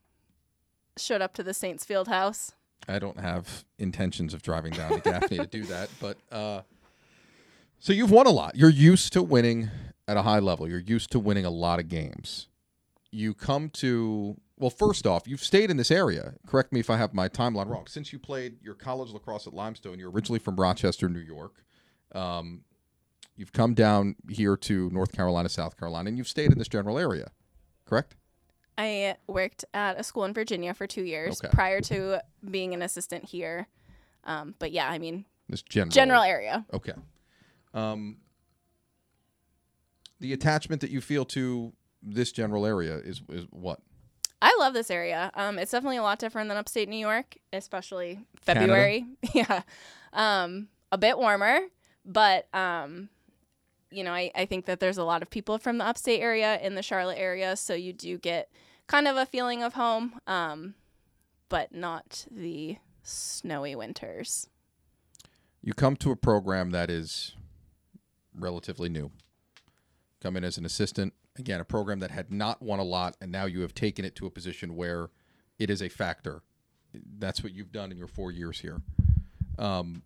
showed 0.98 1.22
up 1.22 1.34
to 1.36 1.44
the 1.44 1.54
Saints 1.54 1.86
Field 1.86 2.08
House. 2.08 2.54
I 2.88 3.00
don't 3.00 3.20
have 3.20 3.66
intentions 3.78 4.34
of 4.34 4.42
driving 4.42 4.74
down 4.74 4.92
to 4.92 5.00
Gaffney 5.00 5.38
to 5.38 5.48
do 5.48 5.64
that, 5.66 5.90
but 6.00 6.18
uh, 6.32 6.62
so 7.78 7.94
you've 7.94 8.12
won 8.12 8.26
a 8.26 8.32
lot. 8.32 8.56
You're 8.56 8.70
used 8.70 9.14
to 9.14 9.22
winning 9.22 9.70
at 10.08 10.18
a 10.18 10.24
high 10.24 10.40
level. 10.40 10.68
You're 10.68 10.80
used 10.80 11.12
to 11.12 11.20
winning 11.20 11.46
a 11.46 11.50
lot 11.50 11.80
of 11.80 11.88
games. 11.88 12.48
You 13.12 13.34
come 13.34 13.70
to 13.72 14.38
well, 14.60 14.70
first 14.70 15.08
off, 15.08 15.26
you've 15.26 15.44
stayed 15.44 15.72
in 15.72 15.78
this 15.78 15.90
area. 15.90 16.34
Correct 16.46 16.74
me 16.74 16.82
if 16.82 16.90
I 16.90 16.98
have 16.98 17.14
my 17.14 17.30
timeline 17.30 17.70
wrong. 17.70 17.88
Since 17.88 18.12
you 18.12 18.20
played 18.20 18.58
your 18.62 18.76
college 18.76 19.12
lacrosse 19.12 19.48
at 19.48 19.54
Limestone, 19.54 19.98
you're 19.98 20.12
originally 20.12 20.40
from 20.40 20.58
Rochester, 20.58 21.08
New 21.08 21.22
York. 21.22 21.64
Um, 22.12 22.62
you've 23.40 23.54
come 23.54 23.74
down 23.74 24.16
here 24.30 24.58
to 24.58 24.90
North 24.90 25.14
Carolina, 25.14 25.48
South 25.48 25.78
Carolina, 25.78 26.10
and 26.10 26.18
you've 26.18 26.28
stayed 26.28 26.52
in 26.52 26.58
this 26.58 26.68
general 26.68 27.00
area. 27.00 27.32
Correct? 27.86 28.16
I 28.78 29.16
worked 29.28 29.64
at 29.74 29.98
a 29.98 30.04
school 30.04 30.26
in 30.26 30.34
Virginia 30.34 30.74
for 30.74 30.86
two 30.88 31.04
years 31.04 31.40
Okay. 31.42 31.50
prior 31.54 31.80
to 31.82 32.22
being 32.52 32.74
an 32.74 32.82
assistant 32.82 33.24
here. 33.24 33.68
Um, 34.26 34.56
but 34.60 34.74
yeah, 34.74 34.90
I 34.90 35.00
mean, 35.00 35.26
This 35.48 35.62
general 35.62 35.90
general 35.92 36.22
area. 36.24 36.66
Okay. 36.74 36.92
Um, 37.74 38.18
the 40.20 40.34
attachment 40.34 40.82
that 40.82 40.92
you 40.92 41.00
feel 41.00 41.24
to 41.26 41.72
this 42.04 42.32
general 42.34 42.66
area 42.66 42.98
is 42.98 43.22
is 43.30 43.46
what? 43.52 43.80
I 44.42 44.56
love 44.60 44.74
this 44.74 44.92
area. 44.92 45.32
Um, 45.34 45.60
it's 45.60 45.72
definitely 45.72 45.98
a 45.98 46.02
lot 46.04 46.20
different 46.20 46.50
than 46.50 46.58
upstate 46.58 46.88
New 46.90 46.98
York, 46.98 47.38
especially 47.54 48.20
Canada? 48.46 48.68
February. 48.68 49.06
yeah, 49.34 49.62
um, 50.14 50.68
a 50.92 50.98
bit 50.98 51.18
warmer, 51.18 51.60
but 52.06 52.54
um, 52.54 53.10
you 53.92 54.04
know, 54.04 54.14
I, 54.14 54.32
I 54.36 54.46
think 54.46 54.66
that 54.66 54.80
there's 54.80 54.98
a 54.98 55.04
lot 55.04 55.22
of 55.22 55.30
people 55.30 55.58
from 55.58 55.78
the 55.78 55.86
upstate 55.86 56.22
area 56.22 56.60
in 56.62 56.76
the 56.76 56.84
Charlotte 56.84 57.18
area, 57.18 57.56
so 57.56 57.74
you 57.74 57.94
do 57.94 58.18
get 58.18 58.50
kind 58.88 59.08
of 59.08 59.18
a 59.18 59.26
feeling 59.26 59.64
of 59.64 59.74
home, 59.74 60.20
um, 60.28 60.76
but 61.48 61.74
not 61.74 62.26
the 62.30 62.78
snowy 63.04 63.76
winters. 63.76 64.48
You 65.62 65.74
come 65.74 65.96
to 65.98 66.12
a 66.12 66.16
program 66.16 66.72
that 66.72 66.90
is 66.90 67.36
relatively 68.34 68.90
new. 68.90 69.12
Come 70.22 70.38
in 70.38 70.44
as 70.44 70.58
an 70.58 70.66
assistant. 70.66 71.14
Again, 71.38 71.60
a 71.60 71.66
program 71.66 72.00
that 72.00 72.12
had 72.12 72.32
not 72.32 72.62
won 72.62 72.80
a 72.80 72.84
lot, 72.84 73.16
and 73.22 73.32
now 73.32 73.46
you 73.46 73.62
have 73.62 73.74
taken 73.74 74.06
it 74.06 74.16
to 74.16 74.26
a 74.26 74.30
position 74.30 74.76
where 74.76 75.10
it 75.58 75.70
is 75.70 75.82
a 75.82 75.90
factor. 75.90 76.42
That's 76.94 77.44
what 77.44 77.54
you've 77.54 77.72
done 77.72 77.92
in 77.92 77.98
your 77.98 78.08
four 78.08 78.32
years 78.32 78.60
here. 78.60 78.82
Um, 79.58 80.04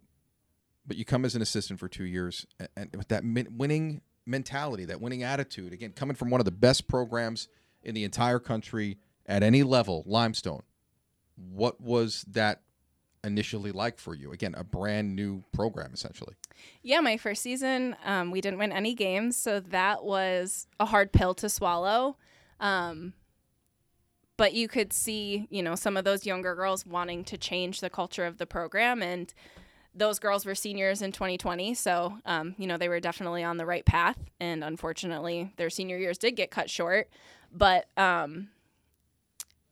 but 0.86 0.98
you 0.98 1.06
come 1.06 1.26
as 1.26 1.36
an 1.36 1.42
assistant 1.42 1.80
for 1.80 1.88
two 1.88 2.06
years, 2.06 2.46
and 2.76 2.90
with 2.96 3.08
that 3.10 3.24
winning 3.24 4.02
mentality, 4.26 4.86
that 4.86 5.02
winning 5.02 5.24
attitude, 5.24 5.74
again, 5.74 5.92
coming 5.92 6.16
from 6.16 6.30
one 6.30 6.42
of 6.42 6.46
the 6.46 6.52
best 6.52 6.88
programs 6.88 7.48
in 7.84 7.96
the 7.96 8.04
entire 8.04 8.40
country 8.40 8.98
at 9.26 9.44
any 9.44 9.64
level, 9.64 10.04
Limestone. 10.06 10.64
What 11.36 11.82
was 11.82 12.26
that 12.30 12.62
initially 13.24 13.72
like 13.72 14.00
for 14.00 14.14
you? 14.14 14.32
Again, 14.32 14.54
a 14.58 14.64
brand 14.64 15.16
new 15.16 15.44
program, 15.54 15.92
essentially. 15.94 16.36
Yeah, 16.82 17.00
my 17.00 17.18
first 17.18 17.42
season, 17.42 17.96
um, 18.06 18.32
we 18.32 18.42
didn't 18.42 18.60
win 18.60 18.72
any 18.72 18.94
games, 18.94 19.38
so 19.38 19.60
that 19.60 20.04
was 20.04 20.68
a 20.80 20.86
hard 20.86 21.12
pill 21.12 21.34
to 21.36 21.50
swallow. 21.50 22.18
Um, 22.60 23.14
but 24.38 24.54
you 24.54 24.68
could 24.68 24.92
see, 24.92 25.48
you 25.50 25.64
know, 25.64 25.76
some 25.76 25.96
of 25.96 26.04
those 26.04 26.26
younger 26.26 26.56
girls 26.56 26.86
wanting 26.86 27.24
to 27.26 27.38
change 27.38 27.80
the 27.80 27.90
culture 27.90 28.26
of 28.26 28.38
the 28.38 28.46
program, 28.46 29.02
and 29.02 29.34
those 29.96 30.20
girls 30.20 30.46
were 30.46 30.56
seniors 30.56 31.02
in 31.02 31.12
2020, 31.12 31.74
so 31.74 32.18
um, 32.26 32.56
you 32.58 32.68
know 32.68 32.78
they 32.78 32.90
were 32.90 33.00
definitely 33.00 33.44
on 33.44 33.58
the 33.58 33.66
right 33.66 33.86
path. 33.86 34.18
And 34.40 34.64
unfortunately, 34.64 35.54
their 35.58 35.70
senior 35.70 35.98
years 35.98 36.18
did 36.18 36.32
get 36.32 36.52
cut 36.52 36.70
short, 36.70 37.10
but 37.52 37.88
um, 37.98 38.50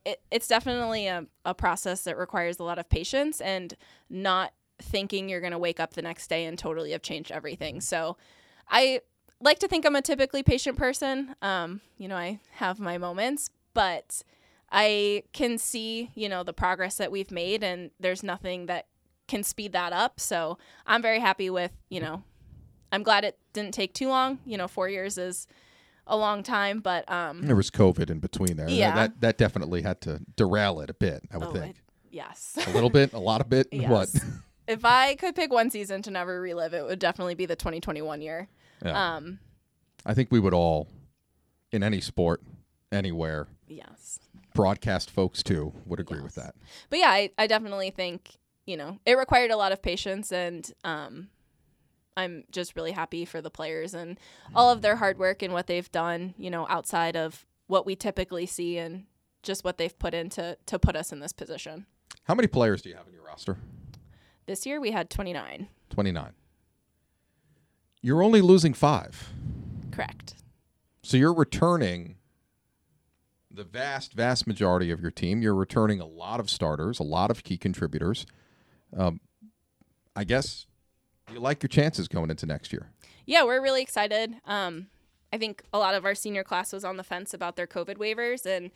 it, 0.04 0.20
it's 0.30 0.48
definitely 0.48 1.06
a, 1.06 1.26
a 1.44 1.54
process 1.54 2.02
that 2.04 2.16
requires 2.18 2.58
a 2.58 2.64
lot 2.64 2.78
of 2.78 2.88
patience 2.88 3.40
and 3.40 3.74
not 4.08 4.52
thinking 4.80 5.28
you're 5.28 5.40
going 5.40 5.52
to 5.52 5.58
wake 5.58 5.80
up 5.80 5.94
the 5.94 6.02
next 6.02 6.28
day 6.28 6.44
and 6.44 6.58
totally 6.58 6.92
have 6.92 7.02
changed 7.02 7.30
everything. 7.30 7.80
So 7.80 8.16
I 8.68 9.00
like 9.40 9.58
to 9.60 9.68
think 9.68 9.84
I'm 9.84 9.96
a 9.96 10.02
typically 10.02 10.42
patient 10.42 10.76
person. 10.76 11.34
Um, 11.42 11.80
you 11.98 12.08
know, 12.08 12.16
I 12.16 12.40
have 12.52 12.80
my 12.80 12.98
moments, 12.98 13.50
but 13.74 14.22
I 14.70 15.24
can 15.32 15.58
see, 15.58 16.10
you 16.14 16.28
know, 16.28 16.42
the 16.42 16.52
progress 16.52 16.96
that 16.96 17.12
we've 17.12 17.30
made 17.30 17.62
and 17.62 17.90
there's 18.00 18.22
nothing 18.22 18.66
that 18.66 18.86
can 19.32 19.42
speed 19.42 19.72
that 19.72 19.94
up. 19.94 20.20
So 20.20 20.58
I'm 20.86 21.00
very 21.00 21.18
happy 21.18 21.48
with, 21.48 21.72
you 21.88 22.00
know, 22.00 22.22
I'm 22.92 23.02
glad 23.02 23.24
it 23.24 23.38
didn't 23.54 23.72
take 23.72 23.94
too 23.94 24.08
long. 24.08 24.38
You 24.44 24.58
know, 24.58 24.68
four 24.68 24.90
years 24.90 25.16
is 25.16 25.48
a 26.06 26.16
long 26.18 26.42
time, 26.42 26.80
but 26.80 27.10
um 27.10 27.40
There 27.46 27.56
was 27.56 27.70
COVID 27.70 28.10
in 28.10 28.18
between 28.20 28.56
there. 28.58 28.66
That- 28.66 28.72
Yeah. 28.72 28.94
That, 28.94 29.20
that 29.22 29.38
definitely 29.38 29.80
had 29.80 30.02
to 30.02 30.20
derail 30.36 30.80
it 30.80 30.90
a 30.90 30.94
bit, 30.94 31.22
I 31.32 31.38
would 31.38 31.48
oh, 31.48 31.52
think. 31.52 31.76
it- 31.76 31.82
yes. 32.10 32.58
a 32.66 32.70
little 32.72 32.90
bit, 32.90 33.14
a 33.14 33.18
lot 33.18 33.40
of 33.40 33.48
bit. 33.48 33.68
Yes. 33.72 33.90
What? 33.90 34.10
if 34.68 34.84
I 34.84 35.14
could 35.14 35.34
pick 35.34 35.50
one 35.50 35.70
season 35.70 36.02
to 36.02 36.10
never 36.10 36.38
relive, 36.38 36.74
it 36.74 36.84
would 36.84 36.98
definitely 36.98 37.34
be 37.34 37.46
the 37.46 37.56
2021 37.56 38.20
year. 38.20 38.48
Yeah. 38.84 39.16
Um, 39.16 39.38
I 40.04 40.12
think 40.12 40.30
we 40.30 40.40
would 40.40 40.52
all, 40.52 40.88
in 41.70 41.82
any 41.82 42.02
sport, 42.02 42.42
anywhere, 42.90 43.48
yes. 43.66 44.18
broadcast 44.54 45.10
folks 45.10 45.42
too, 45.42 45.72
would 45.86 46.00
agree 46.00 46.20
with 46.20 46.34
that. 46.34 46.54
But 46.90 46.98
yeah, 46.98 47.08
I, 47.10 47.30
I 47.38 47.46
definitely 47.46 47.90
think, 47.90 48.36
you 48.66 48.76
know, 48.76 48.98
it 49.04 49.18
required 49.18 49.50
a 49.50 49.56
lot 49.56 49.72
of 49.72 49.82
patience 49.82 50.32
and 50.32 50.70
um, 50.84 51.28
I'm 52.16 52.44
just 52.50 52.76
really 52.76 52.92
happy 52.92 53.24
for 53.24 53.40
the 53.40 53.50
players 53.50 53.94
and 53.94 54.18
all 54.54 54.70
of 54.70 54.82
their 54.82 54.96
hard 54.96 55.18
work 55.18 55.42
and 55.42 55.52
what 55.52 55.66
they've 55.66 55.90
done, 55.90 56.34
you 56.36 56.50
know, 56.50 56.66
outside 56.68 57.16
of 57.16 57.46
what 57.66 57.86
we 57.86 57.96
typically 57.96 58.46
see 58.46 58.78
and 58.78 59.04
just 59.42 59.64
what 59.64 59.78
they've 59.78 59.98
put 59.98 60.14
into 60.14 60.56
to 60.66 60.78
put 60.78 60.96
us 60.96 61.12
in 61.12 61.20
this 61.20 61.32
position. 61.32 61.86
How 62.24 62.34
many 62.34 62.48
players 62.48 62.82
do 62.82 62.90
you 62.90 62.96
have 62.96 63.06
in 63.08 63.14
your 63.14 63.24
roster? 63.24 63.56
This 64.46 64.66
year 64.66 64.80
we 64.80 64.90
had 64.90 65.10
29. 65.10 65.68
29. 65.90 66.32
You're 68.00 68.22
only 68.22 68.40
losing 68.40 68.74
five. 68.74 69.32
Correct. 69.90 70.34
So 71.02 71.16
you're 71.16 71.34
returning 71.34 72.16
the 73.50 73.64
vast, 73.64 74.14
vast 74.14 74.46
majority 74.46 74.90
of 74.90 75.00
your 75.00 75.10
team. 75.10 75.42
You're 75.42 75.54
returning 75.54 76.00
a 76.00 76.06
lot 76.06 76.40
of 76.40 76.50
starters, 76.50 76.98
a 76.98 77.04
lot 77.04 77.30
of 77.30 77.44
key 77.44 77.56
contributors. 77.56 78.26
Um, 78.96 79.20
I 80.14 80.24
guess 80.24 80.66
you 81.32 81.40
like 81.40 81.62
your 81.62 81.68
chances 81.68 82.08
going 82.08 82.30
into 82.30 82.46
next 82.46 82.72
year. 82.72 82.90
Yeah, 83.26 83.44
we're 83.44 83.62
really 83.62 83.82
excited. 83.82 84.34
Um, 84.46 84.88
I 85.32 85.38
think 85.38 85.62
a 85.72 85.78
lot 85.78 85.94
of 85.94 86.04
our 86.04 86.14
senior 86.14 86.44
class 86.44 86.72
was 86.72 86.84
on 86.84 86.96
the 86.96 87.04
fence 87.04 87.32
about 87.32 87.56
their 87.56 87.66
COVID 87.66 87.96
waivers, 87.96 88.44
and 88.44 88.70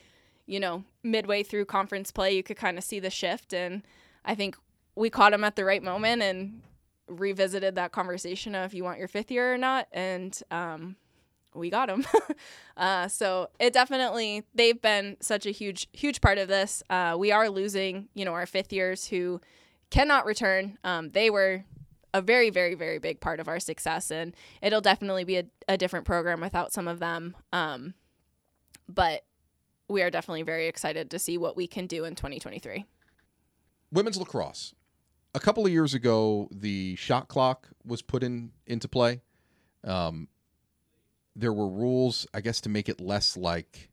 you 0.47 0.61
know, 0.61 0.85
midway 1.03 1.43
through 1.43 1.65
conference 1.67 2.11
play, 2.11 2.35
you 2.35 2.43
could 2.43 2.57
kind 2.57 2.79
of 2.79 2.85
see 2.85 3.01
the 3.01 3.11
shift, 3.11 3.53
and 3.53 3.83
I 4.25 4.35
think 4.35 4.57
we 4.95 5.11
caught 5.11 5.33
them 5.33 5.45
at 5.45 5.57
the 5.57 5.65
right 5.65 5.83
moment 5.83 6.23
and 6.23 6.63
revisited 7.09 7.75
that 7.75 7.93
conversation 7.93 8.55
of 8.55 8.67
if 8.67 8.75
you 8.75 8.85
want 8.85 8.99
your 8.99 9.09
fifth 9.09 9.31
year 9.31 9.53
or 9.53 9.59
not, 9.59 9.89
and 9.93 10.41
um, 10.51 10.97
we 11.55 11.71
got 11.71 11.89
them. 11.89 12.07
uh, 12.77 13.09
so 13.09 13.49
it 13.59 13.73
definitely 13.73 14.45
they've 14.55 14.81
been 14.81 15.17
such 15.21 15.47
a 15.47 15.51
huge, 15.51 15.89
huge 15.93 16.21
part 16.21 16.39
of 16.39 16.49
this. 16.49 16.83
Uh, 16.89 17.17
we 17.19 17.33
are 17.33 17.49
losing, 17.49 18.09
you 18.15 18.25
know, 18.25 18.33
our 18.33 18.47
fifth 18.47 18.73
years 18.73 19.07
who 19.09 19.41
cannot 19.91 20.27
return. 20.27 20.79
Um, 20.85 21.11
they 21.11 21.31
were 21.31 21.65
a 22.15 22.23
very, 22.23 22.51
very, 22.51 22.75
very 22.75 22.99
big 22.99 23.21
part 23.21 23.41
of 23.41 23.49
our 23.49 23.61
success, 23.61 24.11
and 24.11 24.35
it'll 24.63 24.81
definitely 24.81 25.25
be 25.25 25.37
a, 25.39 25.45
a 25.69 25.77
different 25.77 26.07
program 26.07 26.41
without 26.41 26.73
some 26.73 26.89
of 26.89 26.99
them. 26.99 27.37
Um, 27.53 27.95
but 28.89 29.25
we 29.89 30.03
are 30.03 30.11
definitely 30.11 30.43
very 30.43 30.67
excited 30.67 31.11
to 31.11 31.19
see 31.19 31.39
what 31.39 31.57
we 31.57 31.67
can 31.67 31.87
do 31.87 32.05
in 32.05 32.15
2023. 32.15 32.85
Women's 33.93 34.17
lacrosse. 34.17 34.75
A 35.35 35.41
couple 35.41 35.67
of 35.67 35.73
years 35.73 35.93
ago, 35.95 36.49
the 36.51 36.97
shot 36.97 37.29
clock 37.29 37.69
was 37.85 38.01
put 38.03 38.23
in 38.23 38.53
into 38.67 38.89
play. 38.89 39.21
Um, 39.85 40.29
there 41.37 41.53
were 41.53 41.69
rules, 41.69 42.27
I 42.33 42.41
guess, 42.41 42.61
to 42.63 42.69
make 42.71 42.89
it 42.89 43.01
less 43.01 43.37
like. 43.37 43.91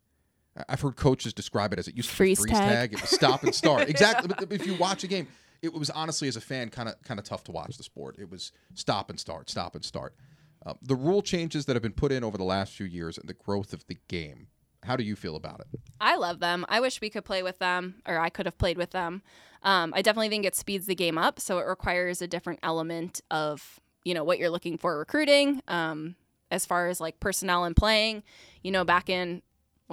I- 0.58 0.64
I've 0.70 0.82
heard 0.82 0.96
coaches 0.96 1.34
describe 1.34 1.74
it 1.74 1.80
as 1.80 1.88
it 1.90 1.96
used 1.96 2.10
to 2.10 2.16
Freeze 2.16 2.40
be 2.40 2.44
freeze 2.44 2.58
tag. 2.58 2.70
tag. 2.70 2.94
It 2.94 3.02
was 3.02 3.10
stop 3.10 3.44
and 3.44 3.54
start. 3.54 3.82
exactly. 3.90 4.30
But 4.30 4.52
if 4.54 4.66
you 4.66 4.76
watch 4.76 5.04
a 5.04 5.08
game, 5.08 5.28
it 5.64 5.74
was 5.74 5.90
honestly 5.90 6.28
as 6.28 6.36
a 6.36 6.42
fan 6.42 6.70
kind 6.70 6.90
of 6.90 7.02
kind 7.04 7.20
of 7.20 7.26
tough 7.26 7.44
to 7.46 7.52
watch 7.52 7.78
the 7.78 7.84
sport. 7.84 8.18
It 8.20 8.30
was 8.30 8.52
stop 8.76 9.10
and 9.10 9.20
start, 9.20 9.50
stop 9.50 9.74
and 9.76 9.84
start. 9.84 10.14
Uh, 10.66 10.74
the 10.82 10.96
rule 10.96 11.22
changes 11.22 11.66
that 11.66 11.76
have 11.76 11.82
been 11.82 11.94
put 11.94 12.12
in 12.12 12.24
over 12.24 12.38
the 12.38 12.44
last 12.44 12.74
few 12.74 12.86
years 12.86 13.18
and 13.18 13.28
the 13.28 13.34
growth 13.34 13.74
of 13.74 13.86
the 13.88 13.98
game. 14.08 14.48
How 14.84 14.98
do 14.98 15.04
you 15.04 15.16
feel 15.16 15.38
about 15.38 15.62
it? 15.62 15.80
I 16.02 16.18
love 16.18 16.40
them. 16.40 16.66
I 16.68 16.82
wish 16.82 17.00
we 17.00 17.10
could 17.10 17.24
play 17.24 17.42
with 17.42 17.60
them, 17.60 17.96
or 18.06 18.20
I 18.20 18.30
could 18.30 18.46
have 18.46 18.58
played 18.58 18.78
with 18.78 18.92
them. 18.92 19.22
Um, 19.64 19.94
I 19.96 20.02
definitely 20.02 20.28
think 20.28 20.46
it 20.46 20.56
speeds 20.56 20.86
the 20.86 20.96
game 20.96 21.18
up, 21.18 21.40
so 21.40 21.58
it 21.60 21.66
requires 21.66 22.22
a 22.22 22.28
different 22.28 22.60
element 22.62 23.22
of 23.32 23.80
you 24.04 24.14
know 24.14 24.26
what 24.26 24.38
you're 24.38 24.50
looking 24.50 24.78
for 24.78 24.98
recruiting. 24.98 25.62
Um, 25.70 26.16
as 26.52 26.66
far 26.66 26.88
as 26.88 27.02
like 27.02 27.20
personnel 27.20 27.64
and 27.64 27.76
playing, 27.76 28.22
you 28.62 28.72
know, 28.72 28.84
back 28.84 29.10
in 29.10 29.42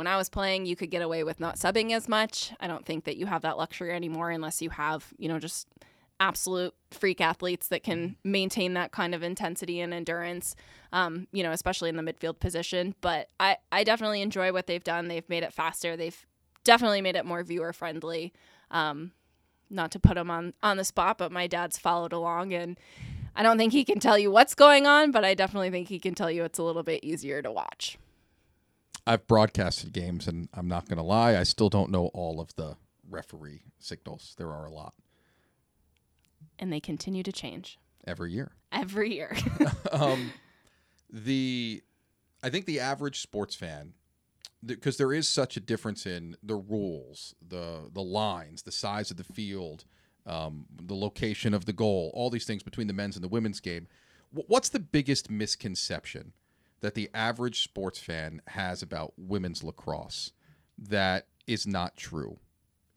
when 0.01 0.07
I 0.07 0.17
was 0.17 0.31
playing, 0.31 0.65
you 0.65 0.77
could 0.77 0.91
get 0.91 1.03
away 1.03 1.25
with 1.25 1.41
not 1.41 1.57
subbing 1.57 1.93
as 1.93 2.09
much. 2.09 2.55
I 2.59 2.67
don't 2.67 2.87
think 2.87 3.05
that 3.05 3.19
you 3.19 3.27
have 3.27 3.43
that 3.43 3.59
luxury 3.59 3.93
anymore 3.93 4.31
unless 4.31 4.63
you 4.63 4.71
have, 4.71 5.13
you 5.19 5.29
know, 5.29 5.39
just 5.39 5.69
absolute 6.19 6.73
freak 6.91 7.21
athletes 7.21 7.69
that 7.69 7.83
can 7.83 8.17
maintain 8.25 8.73
that 8.73 8.93
kind 8.93 9.15
of 9.15 9.23
intensity 9.23 9.79
and 9.79 9.93
endurance, 9.93 10.57
um, 10.95 11.27
you 11.33 11.43
know, 11.43 11.53
especially 11.53 11.91
in 11.91 11.97
the 11.97 12.03
midfield 12.03 12.41
position. 12.41 12.95
But 13.03 13.29
I, 13.39 13.59
I 13.71 13.85
definitely 13.85 14.23
enjoy 14.23 14.55
what 14.55 14.67
they've 14.67 14.83
done. 14.83 15.09
They've 15.09 15.29
made 15.29 15.43
it 15.43 15.53
faster. 15.53 15.99
They've 15.99 16.27
definitely 16.65 17.03
made 17.03 17.17
it 17.17 17.27
more 17.27 17.43
viewer 17.43 17.75
friendly. 17.75 18.33
Um, 18.71 19.13
not 19.69 19.91
to 19.91 20.01
put 20.01 20.15
them 20.15 20.31
on, 20.31 20.55
on 20.63 20.79
the 20.79 20.85
spot, 20.85 21.19
but 21.19 21.31
my 21.31 21.47
dad's 21.47 21.77
followed 21.77 22.15
along 22.15 22.55
and 22.55 22.81
I 23.37 23.43
don't 23.43 23.59
think 23.59 23.75
he 23.75 23.85
can 23.85 24.01
tell 24.01 24.17
you 24.17 24.31
what's 24.31 24.55
going 24.55 24.87
on, 24.87 25.11
but 25.11 25.27
I 25.27 25.35
definitely 25.35 25.69
think 25.69 25.89
he 25.89 25.99
can 25.99 26.15
tell 26.15 26.31
you 26.31 26.45
it's 26.45 26.59
a 26.59 26.63
little 26.63 26.83
bit 26.83 27.05
easier 27.05 27.43
to 27.43 27.53
watch. 27.53 27.99
I've 29.07 29.27
broadcasted 29.27 29.93
games, 29.93 30.27
and 30.29 30.49
I'm 30.55 30.69
not 30.69 30.89
going 30.89 30.99
to 30.99 31.03
lie, 31.05 31.37
I 31.37 31.43
still 31.43 31.69
don't 31.69 31.91
know 31.91 32.07
all 32.15 32.41
of 32.41 32.55
the 32.57 32.77
referee 33.09 33.63
signals. 33.79 34.35
There 34.39 34.51
are 34.53 34.67
a 34.67 34.71
lot 34.73 34.95
And 36.59 36.73
they 36.73 36.81
continue 36.81 37.23
to 37.23 37.33
change 37.33 37.79
every 38.07 38.33
year. 38.33 38.53
every 38.73 39.13
year. 39.15 39.37
um, 39.93 40.33
the 41.11 41.83
I 42.43 42.51
think 42.51 42.67
the 42.67 42.81
average 42.81 43.21
sports 43.21 43.55
fan, 43.55 43.95
because 44.65 44.97
there 44.97 45.13
is 45.13 45.27
such 45.29 45.57
a 45.57 45.61
difference 45.61 46.07
in 46.07 46.37
the 46.43 46.55
rules, 46.57 47.35
the 47.47 47.89
the 47.93 48.03
lines, 48.03 48.63
the 48.63 48.73
size 48.73 49.11
of 49.11 49.17
the 49.17 49.25
field, 49.25 49.85
um, 50.27 50.67
the 50.83 50.95
location 50.95 51.53
of 51.55 51.65
the 51.65 51.73
goal, 51.73 52.11
all 52.15 52.31
these 52.31 52.45
things 52.47 52.63
between 52.63 52.87
the 52.87 52.93
men's 52.93 53.17
and 53.17 53.25
the 53.25 53.29
women's 53.29 53.61
game. 53.61 53.89
Wh- 54.33 54.49
What's 54.49 54.69
the 54.69 54.79
biggest 54.81 55.31
misconception 55.31 56.33
that 56.81 56.95
the 56.95 57.11
average 57.15 57.63
sports 57.63 57.99
fan 57.99 58.41
has 58.49 58.83
about 58.83 59.13
women's 59.17 59.63
lacrosse 59.63 60.33
that 60.79 61.27
is 61.47 61.67
not 61.67 61.97
true 61.97 62.39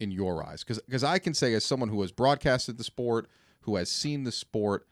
in 0.00 0.10
your 0.10 0.44
eyes? 0.44 0.64
Because 0.64 1.04
I 1.04 1.18
can 1.18 1.34
say, 1.34 1.54
as 1.54 1.64
someone 1.64 1.88
who 1.88 2.00
has 2.02 2.12
broadcasted 2.12 2.78
the 2.78 2.84
sport, 2.84 3.28
who 3.62 3.76
has 3.76 3.90
seen 3.90 4.24
the 4.24 4.32
sport, 4.32 4.86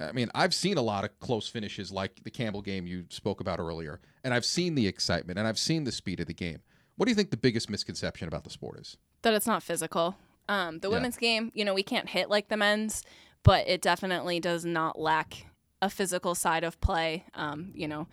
I 0.00 0.12
mean, 0.12 0.30
I've 0.34 0.54
seen 0.54 0.76
a 0.78 0.82
lot 0.82 1.04
of 1.04 1.18
close 1.18 1.48
finishes 1.48 1.90
like 1.90 2.22
the 2.22 2.30
Campbell 2.30 2.62
game 2.62 2.86
you 2.86 3.04
spoke 3.08 3.40
about 3.40 3.58
earlier, 3.58 4.00
and 4.22 4.32
I've 4.32 4.44
seen 4.44 4.74
the 4.76 4.86
excitement 4.86 5.38
and 5.38 5.48
I've 5.48 5.58
seen 5.58 5.84
the 5.84 5.92
speed 5.92 6.20
of 6.20 6.26
the 6.26 6.34
game. 6.34 6.60
What 6.96 7.06
do 7.06 7.10
you 7.10 7.16
think 7.16 7.30
the 7.30 7.36
biggest 7.36 7.68
misconception 7.70 8.28
about 8.28 8.44
the 8.44 8.50
sport 8.50 8.78
is? 8.78 8.96
that 9.22 9.34
it's 9.34 9.48
not 9.48 9.64
physical. 9.64 10.16
Um, 10.48 10.78
the 10.78 10.88
Yeah. 10.88 10.94
women's 10.94 11.16
game, 11.16 11.50
you 11.52 11.64
know, 11.64 11.74
we 11.74 11.82
can't 11.82 12.08
hit 12.08 12.30
like 12.30 12.48
the 12.48 12.56
men's, 12.56 13.02
but 13.42 13.66
it 13.66 13.82
definitely 13.82 14.38
does 14.38 14.64
not 14.64 14.96
lack 14.98 15.46
a 15.80 15.90
physical 15.90 16.34
side 16.34 16.64
of 16.64 16.80
play. 16.80 17.24
Um, 17.34 17.72
you 17.74 17.88
know, 17.88 18.08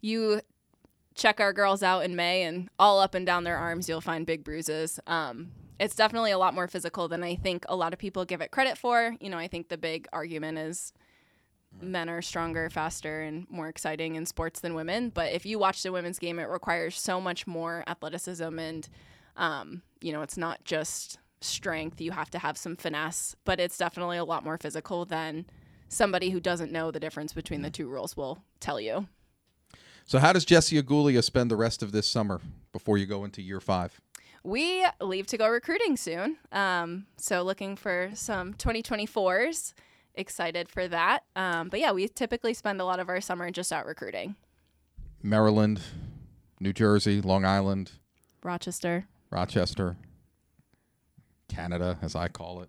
you 0.00 0.40
check 1.14 1.40
our 1.40 1.52
girls 1.52 1.82
out 1.82 2.04
in 2.04 2.16
May, 2.16 2.42
and 2.42 2.68
all 2.78 3.00
up 3.00 3.14
and 3.14 3.24
down 3.24 3.44
their 3.44 3.56
arms, 3.56 3.88
you'll 3.88 4.00
find 4.00 4.26
big 4.26 4.44
bruises. 4.44 4.98
Um, 5.06 5.52
it's 5.78 5.96
definitely 5.96 6.30
a 6.30 6.38
lot 6.38 6.54
more 6.54 6.68
physical 6.68 7.08
than 7.08 7.22
I 7.22 7.34
think 7.36 7.64
a 7.68 7.76
lot 7.76 7.92
of 7.92 7.98
people 7.98 8.24
give 8.24 8.40
it 8.40 8.50
credit 8.50 8.78
for. 8.78 9.16
You 9.20 9.30
know, 9.30 9.38
I 9.38 9.48
think 9.48 9.68
the 9.68 9.78
big 9.78 10.06
argument 10.12 10.58
is 10.58 10.92
men 11.80 12.08
are 12.08 12.22
stronger, 12.22 12.70
faster, 12.70 13.22
and 13.22 13.46
more 13.50 13.68
exciting 13.68 14.14
in 14.14 14.26
sports 14.26 14.60
than 14.60 14.74
women. 14.74 15.10
But 15.10 15.32
if 15.32 15.44
you 15.44 15.58
watch 15.58 15.82
the 15.82 15.92
women's 15.92 16.18
game, 16.18 16.38
it 16.38 16.48
requires 16.48 16.98
so 16.98 17.20
much 17.20 17.46
more 17.46 17.82
athleticism 17.86 18.58
and, 18.58 18.88
um, 19.36 19.82
you 20.00 20.12
know, 20.12 20.22
it's 20.22 20.36
not 20.36 20.64
just 20.64 21.18
strength. 21.40 22.00
You 22.00 22.12
have 22.12 22.30
to 22.30 22.38
have 22.38 22.56
some 22.56 22.76
finesse, 22.76 23.34
but 23.44 23.58
it's 23.58 23.76
definitely 23.76 24.16
a 24.16 24.24
lot 24.24 24.44
more 24.44 24.58
physical 24.58 25.04
than 25.04 25.46
somebody 25.88 26.30
who 26.30 26.40
doesn't 26.40 26.72
know 26.72 26.90
the 26.90 27.00
difference 27.00 27.32
between 27.32 27.62
the 27.62 27.70
two 27.70 27.88
rules 27.88 28.16
will 28.16 28.42
tell 28.60 28.80
you. 28.80 29.06
So, 30.06 30.18
how 30.18 30.32
does 30.32 30.44
Jesse 30.44 30.80
Agulia 30.80 31.22
spend 31.22 31.50
the 31.50 31.56
rest 31.56 31.82
of 31.82 31.92
this 31.92 32.06
summer 32.06 32.40
before 32.72 32.98
you 32.98 33.06
go 33.06 33.24
into 33.24 33.40
year 33.40 33.60
five? 33.60 34.00
We 34.42 34.86
leave 35.00 35.26
to 35.28 35.38
go 35.38 35.48
recruiting 35.48 35.96
soon. 35.96 36.36
Um, 36.52 37.06
so 37.16 37.42
looking 37.42 37.76
for 37.76 38.10
some 38.12 38.52
2024s. 38.54 39.72
Excited 40.14 40.68
for 40.68 40.86
that. 40.86 41.24
Um, 41.34 41.70
but 41.70 41.80
yeah, 41.80 41.92
we 41.92 42.06
typically 42.08 42.52
spend 42.52 42.80
a 42.80 42.84
lot 42.84 43.00
of 43.00 43.08
our 43.08 43.22
summer 43.22 43.50
just 43.50 43.72
out 43.72 43.86
recruiting. 43.86 44.36
Maryland, 45.22 45.80
New 46.60 46.74
Jersey, 46.74 47.22
Long 47.22 47.46
Island, 47.46 47.92
Rochester. 48.42 49.06
Rochester, 49.30 49.96
Canada, 51.48 51.98
as 52.02 52.14
I 52.14 52.28
call 52.28 52.60
it. 52.60 52.68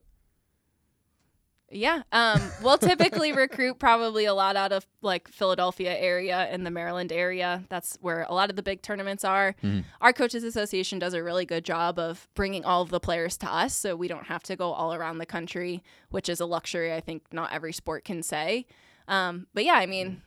Yeah. 1.75 2.03
Um, 2.11 2.41
we'll 2.63 2.77
typically 2.77 3.33
recruit 3.33 3.79
probably 3.79 4.25
a 4.25 4.33
lot 4.33 4.55
out 4.55 4.71
of 4.71 4.87
like 5.01 5.27
Philadelphia 5.27 5.95
area 5.97 6.47
and 6.49 6.65
the 6.65 6.71
Maryland 6.71 7.11
area. 7.11 7.63
That's 7.69 7.97
where 8.01 8.25
a 8.29 8.33
lot 8.33 8.49
of 8.49 8.55
the 8.55 8.63
big 8.63 8.81
tournaments 8.81 9.25
are. 9.25 9.55
Our 10.01 10.13
coaches 10.13 10.43
association 10.43 10.99
does 10.99 11.13
a 11.13 11.21
really 11.21 11.45
good 11.45 11.65
job 11.65 11.99
of 11.99 12.27
bringing 12.33 12.63
all 12.63 12.81
of 12.81 12.89
the 12.89 12.99
players 12.99 13.37
to 13.37 13.51
us 13.51 13.75
so 13.75 13.95
we 13.95 14.07
don't 14.07 14.27
have 14.27 14.43
to 14.43 14.55
go 14.55 14.71
all 14.71 14.93
around 14.93 15.17
the 15.17 15.25
country, 15.25 15.83
which 16.09 16.29
is 16.29 16.39
a 16.39 16.45
luxury 16.45 16.93
I 16.93 17.01
think 17.01 17.23
not 17.31 17.51
every 17.51 17.73
sport 17.73 18.05
can 18.05 18.23
say. 18.23 18.65
Um, 19.07 19.47
but 19.53 19.65
yeah, 19.65 19.75
I 19.75 19.85
mean, 19.85 20.21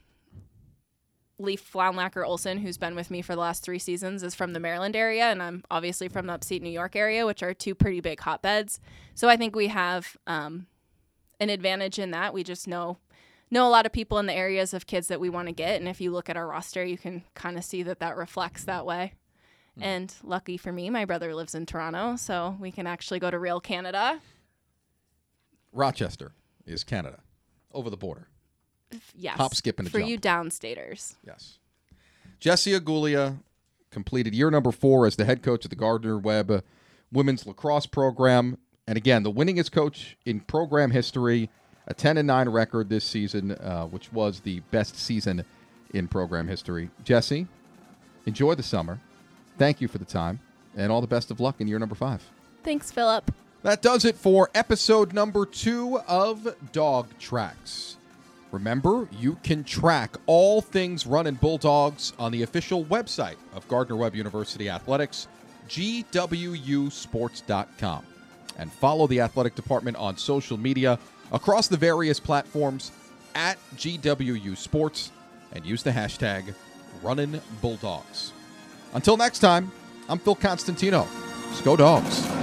Leaf 1.39 1.73
Flounlacker 1.73 2.27
Olson, 2.27 2.59
who's 2.59 2.79
been 2.79 2.97
with 2.97 3.11
me 3.11 3.23
for 3.23 3.35
the 3.35 3.41
last 3.41 3.63
three 3.63 3.79
seasons, 3.79 4.23
is 4.23 4.35
from 4.35 4.53
the 4.53 4.61
Maryland 4.61 4.97
area, 4.97 5.25
and 5.25 5.43
I'm 5.43 5.65
obviously 5.71 6.09
from 6.09 6.27
the 6.27 6.33
upstate 6.33 6.63
New 6.63 6.71
York 6.71 6.97
area, 6.97 7.25
which 7.27 7.43
are 7.43 7.55
two 7.55 7.75
pretty 7.75 8.01
big 8.01 8.21
hotbeds. 8.21 8.81
So 9.15 9.29
I 9.29 9.37
think 9.37 9.55
we 9.55 9.69
have 9.69 10.17
um, 10.27 10.67
an 11.41 11.51
advantage 11.51 11.99
in 11.99 12.11
that. 12.13 12.35
We 12.35 12.45
just 12.45 12.67
know 12.69 12.99
know 13.51 13.67
a 13.67 13.71
lot 13.71 13.87
of 13.87 13.93
people 13.93 14.19
in 14.19 14.27
the 14.27 14.35
areas 14.35 14.75
of 14.75 14.87
kids 14.87 15.09
that 15.09 15.21
we 15.21 15.31
want 15.31 15.49
to 15.49 15.53
get, 15.53 15.81
and 15.81 15.89
if 15.89 16.01
you 16.01 16.11
look 16.11 16.29
at 16.29 16.37
our 16.37 16.47
roster, 16.47 16.85
you 16.85 16.99
can 16.99 17.25
kind 17.35 17.57
of 17.57 17.65
see 17.65 17.83
that 17.83 17.99
that 18.01 18.17
reflects 18.17 18.65
that 18.65 18.85
way. 18.85 19.15
Hmm. 19.77 19.83
And 19.83 20.15
lucky 20.23 20.57
for 20.57 20.71
me, 20.73 20.91
my 20.91 21.05
brother 21.05 21.35
lives 21.35 21.55
in 21.55 21.65
Toronto, 21.65 22.17
so 22.17 22.57
we 22.61 22.71
can 22.71 22.87
actually 22.87 23.21
go 23.21 23.31
to 23.31 23.39
real 23.39 23.61
Canada. 23.61 24.21
Rochester 25.73 26.33
is 26.67 26.85
Canada, 26.85 27.21
over 27.73 27.89
the 27.91 27.97
border. 27.97 28.29
Yes, 29.15 29.37
Hop, 29.37 29.55
skip, 29.55 29.79
and 29.79 29.89
a 29.89 29.91
for 29.91 29.99
jump. 29.99 30.11
you 30.11 30.19
downstaters. 30.19 31.15
Yes. 31.25 31.59
Jesse 32.41 32.73
Agulia 32.73 33.39
completed 33.91 34.35
year 34.35 34.51
number 34.51 34.73
four 34.73 35.07
as 35.07 35.17
the 35.17 35.25
head 35.25 35.43
coach 35.43 35.65
of 35.65 35.71
the 35.71 35.77
Gardner 35.77 36.19
Webb 36.19 36.63
women's 37.13 37.47
lacrosse 37.47 37.87
program. 37.87 38.59
And 38.89 38.97
again, 38.97 39.23
the 39.23 39.31
winningest 39.31 39.71
coach 39.71 40.17
in 40.25 40.41
program 40.41 40.91
history, 40.91 41.51
a 41.87 41.93
10 41.93 42.17
and 42.17 42.27
9 42.27 42.49
record 42.49 42.89
this 42.89 43.05
season, 43.05 43.53
uh, 43.53 43.85
which 43.85 44.11
was 44.15 44.41
the 44.41 44.61
best 44.71 44.97
season 44.97 45.45
in 45.93 46.09
program 46.09 46.49
history. 46.49 46.89
Jesse, 47.05 47.47
enjoy 48.25 48.55
the 48.55 48.63
summer. 48.63 48.99
Thank 49.59 49.83
you 49.83 49.89
for 49.89 49.99
the 49.99 50.07
time, 50.07 50.41
and 50.75 50.91
all 50.91 51.03
the 51.03 51.07
best 51.07 51.31
of 51.31 51.39
luck 51.39 51.61
in 51.61 51.69
year 51.69 51.79
number 51.79 51.95
five. 51.95 52.25
Thanks, 52.65 52.91
Philip. 52.91 53.31
That 53.63 53.83
does 53.83 54.07
it 54.07 54.17
for 54.17 54.49
episode 54.55 55.13
number 55.13 55.45
two 55.45 55.99
of 56.09 56.57
Dog 56.73 57.09
Tracks. 57.19 57.99
Remember, 58.53 59.07
you 59.13 59.35
can 59.43 59.65
track 59.65 60.17
all 60.25 60.63
things 60.63 61.07
running 61.07 61.35
Bulldogs 61.35 62.15
on 62.19 62.33
the 62.33 62.43
official 62.43 62.87
website 62.87 63.37
of 63.53 63.69
Gardner 63.69 63.97
Webb 63.97 64.15
University 64.15 64.71
Athletics, 64.71 65.29
gwusports.com. 65.69 68.05
And 68.59 68.73
follow 68.73 69.07
the 69.07 69.21
athletic 69.21 69.55
department 69.55 69.97
on 69.97 70.17
social 70.17 70.57
media 70.57 70.99
across 71.33 71.69
the 71.69 71.77
various 71.77 72.19
platforms 72.19 72.91
at 73.35 73.59
GWU 73.77 74.57
Sports 74.57 75.13
and 75.53 75.65
use 75.65 75.83
the 75.83 75.91
hashtag 75.91 76.55
Runnin' 77.03 77.41
Bulldogs. 77.61 78.33
Until 78.95 79.17
next 79.17 79.39
time, 79.39 79.71
I'm 80.09 80.19
Phil 80.19 80.35
Constantino. 80.35 81.07
Just 81.51 81.65
go 81.65 81.77
Dogs. 81.77 82.38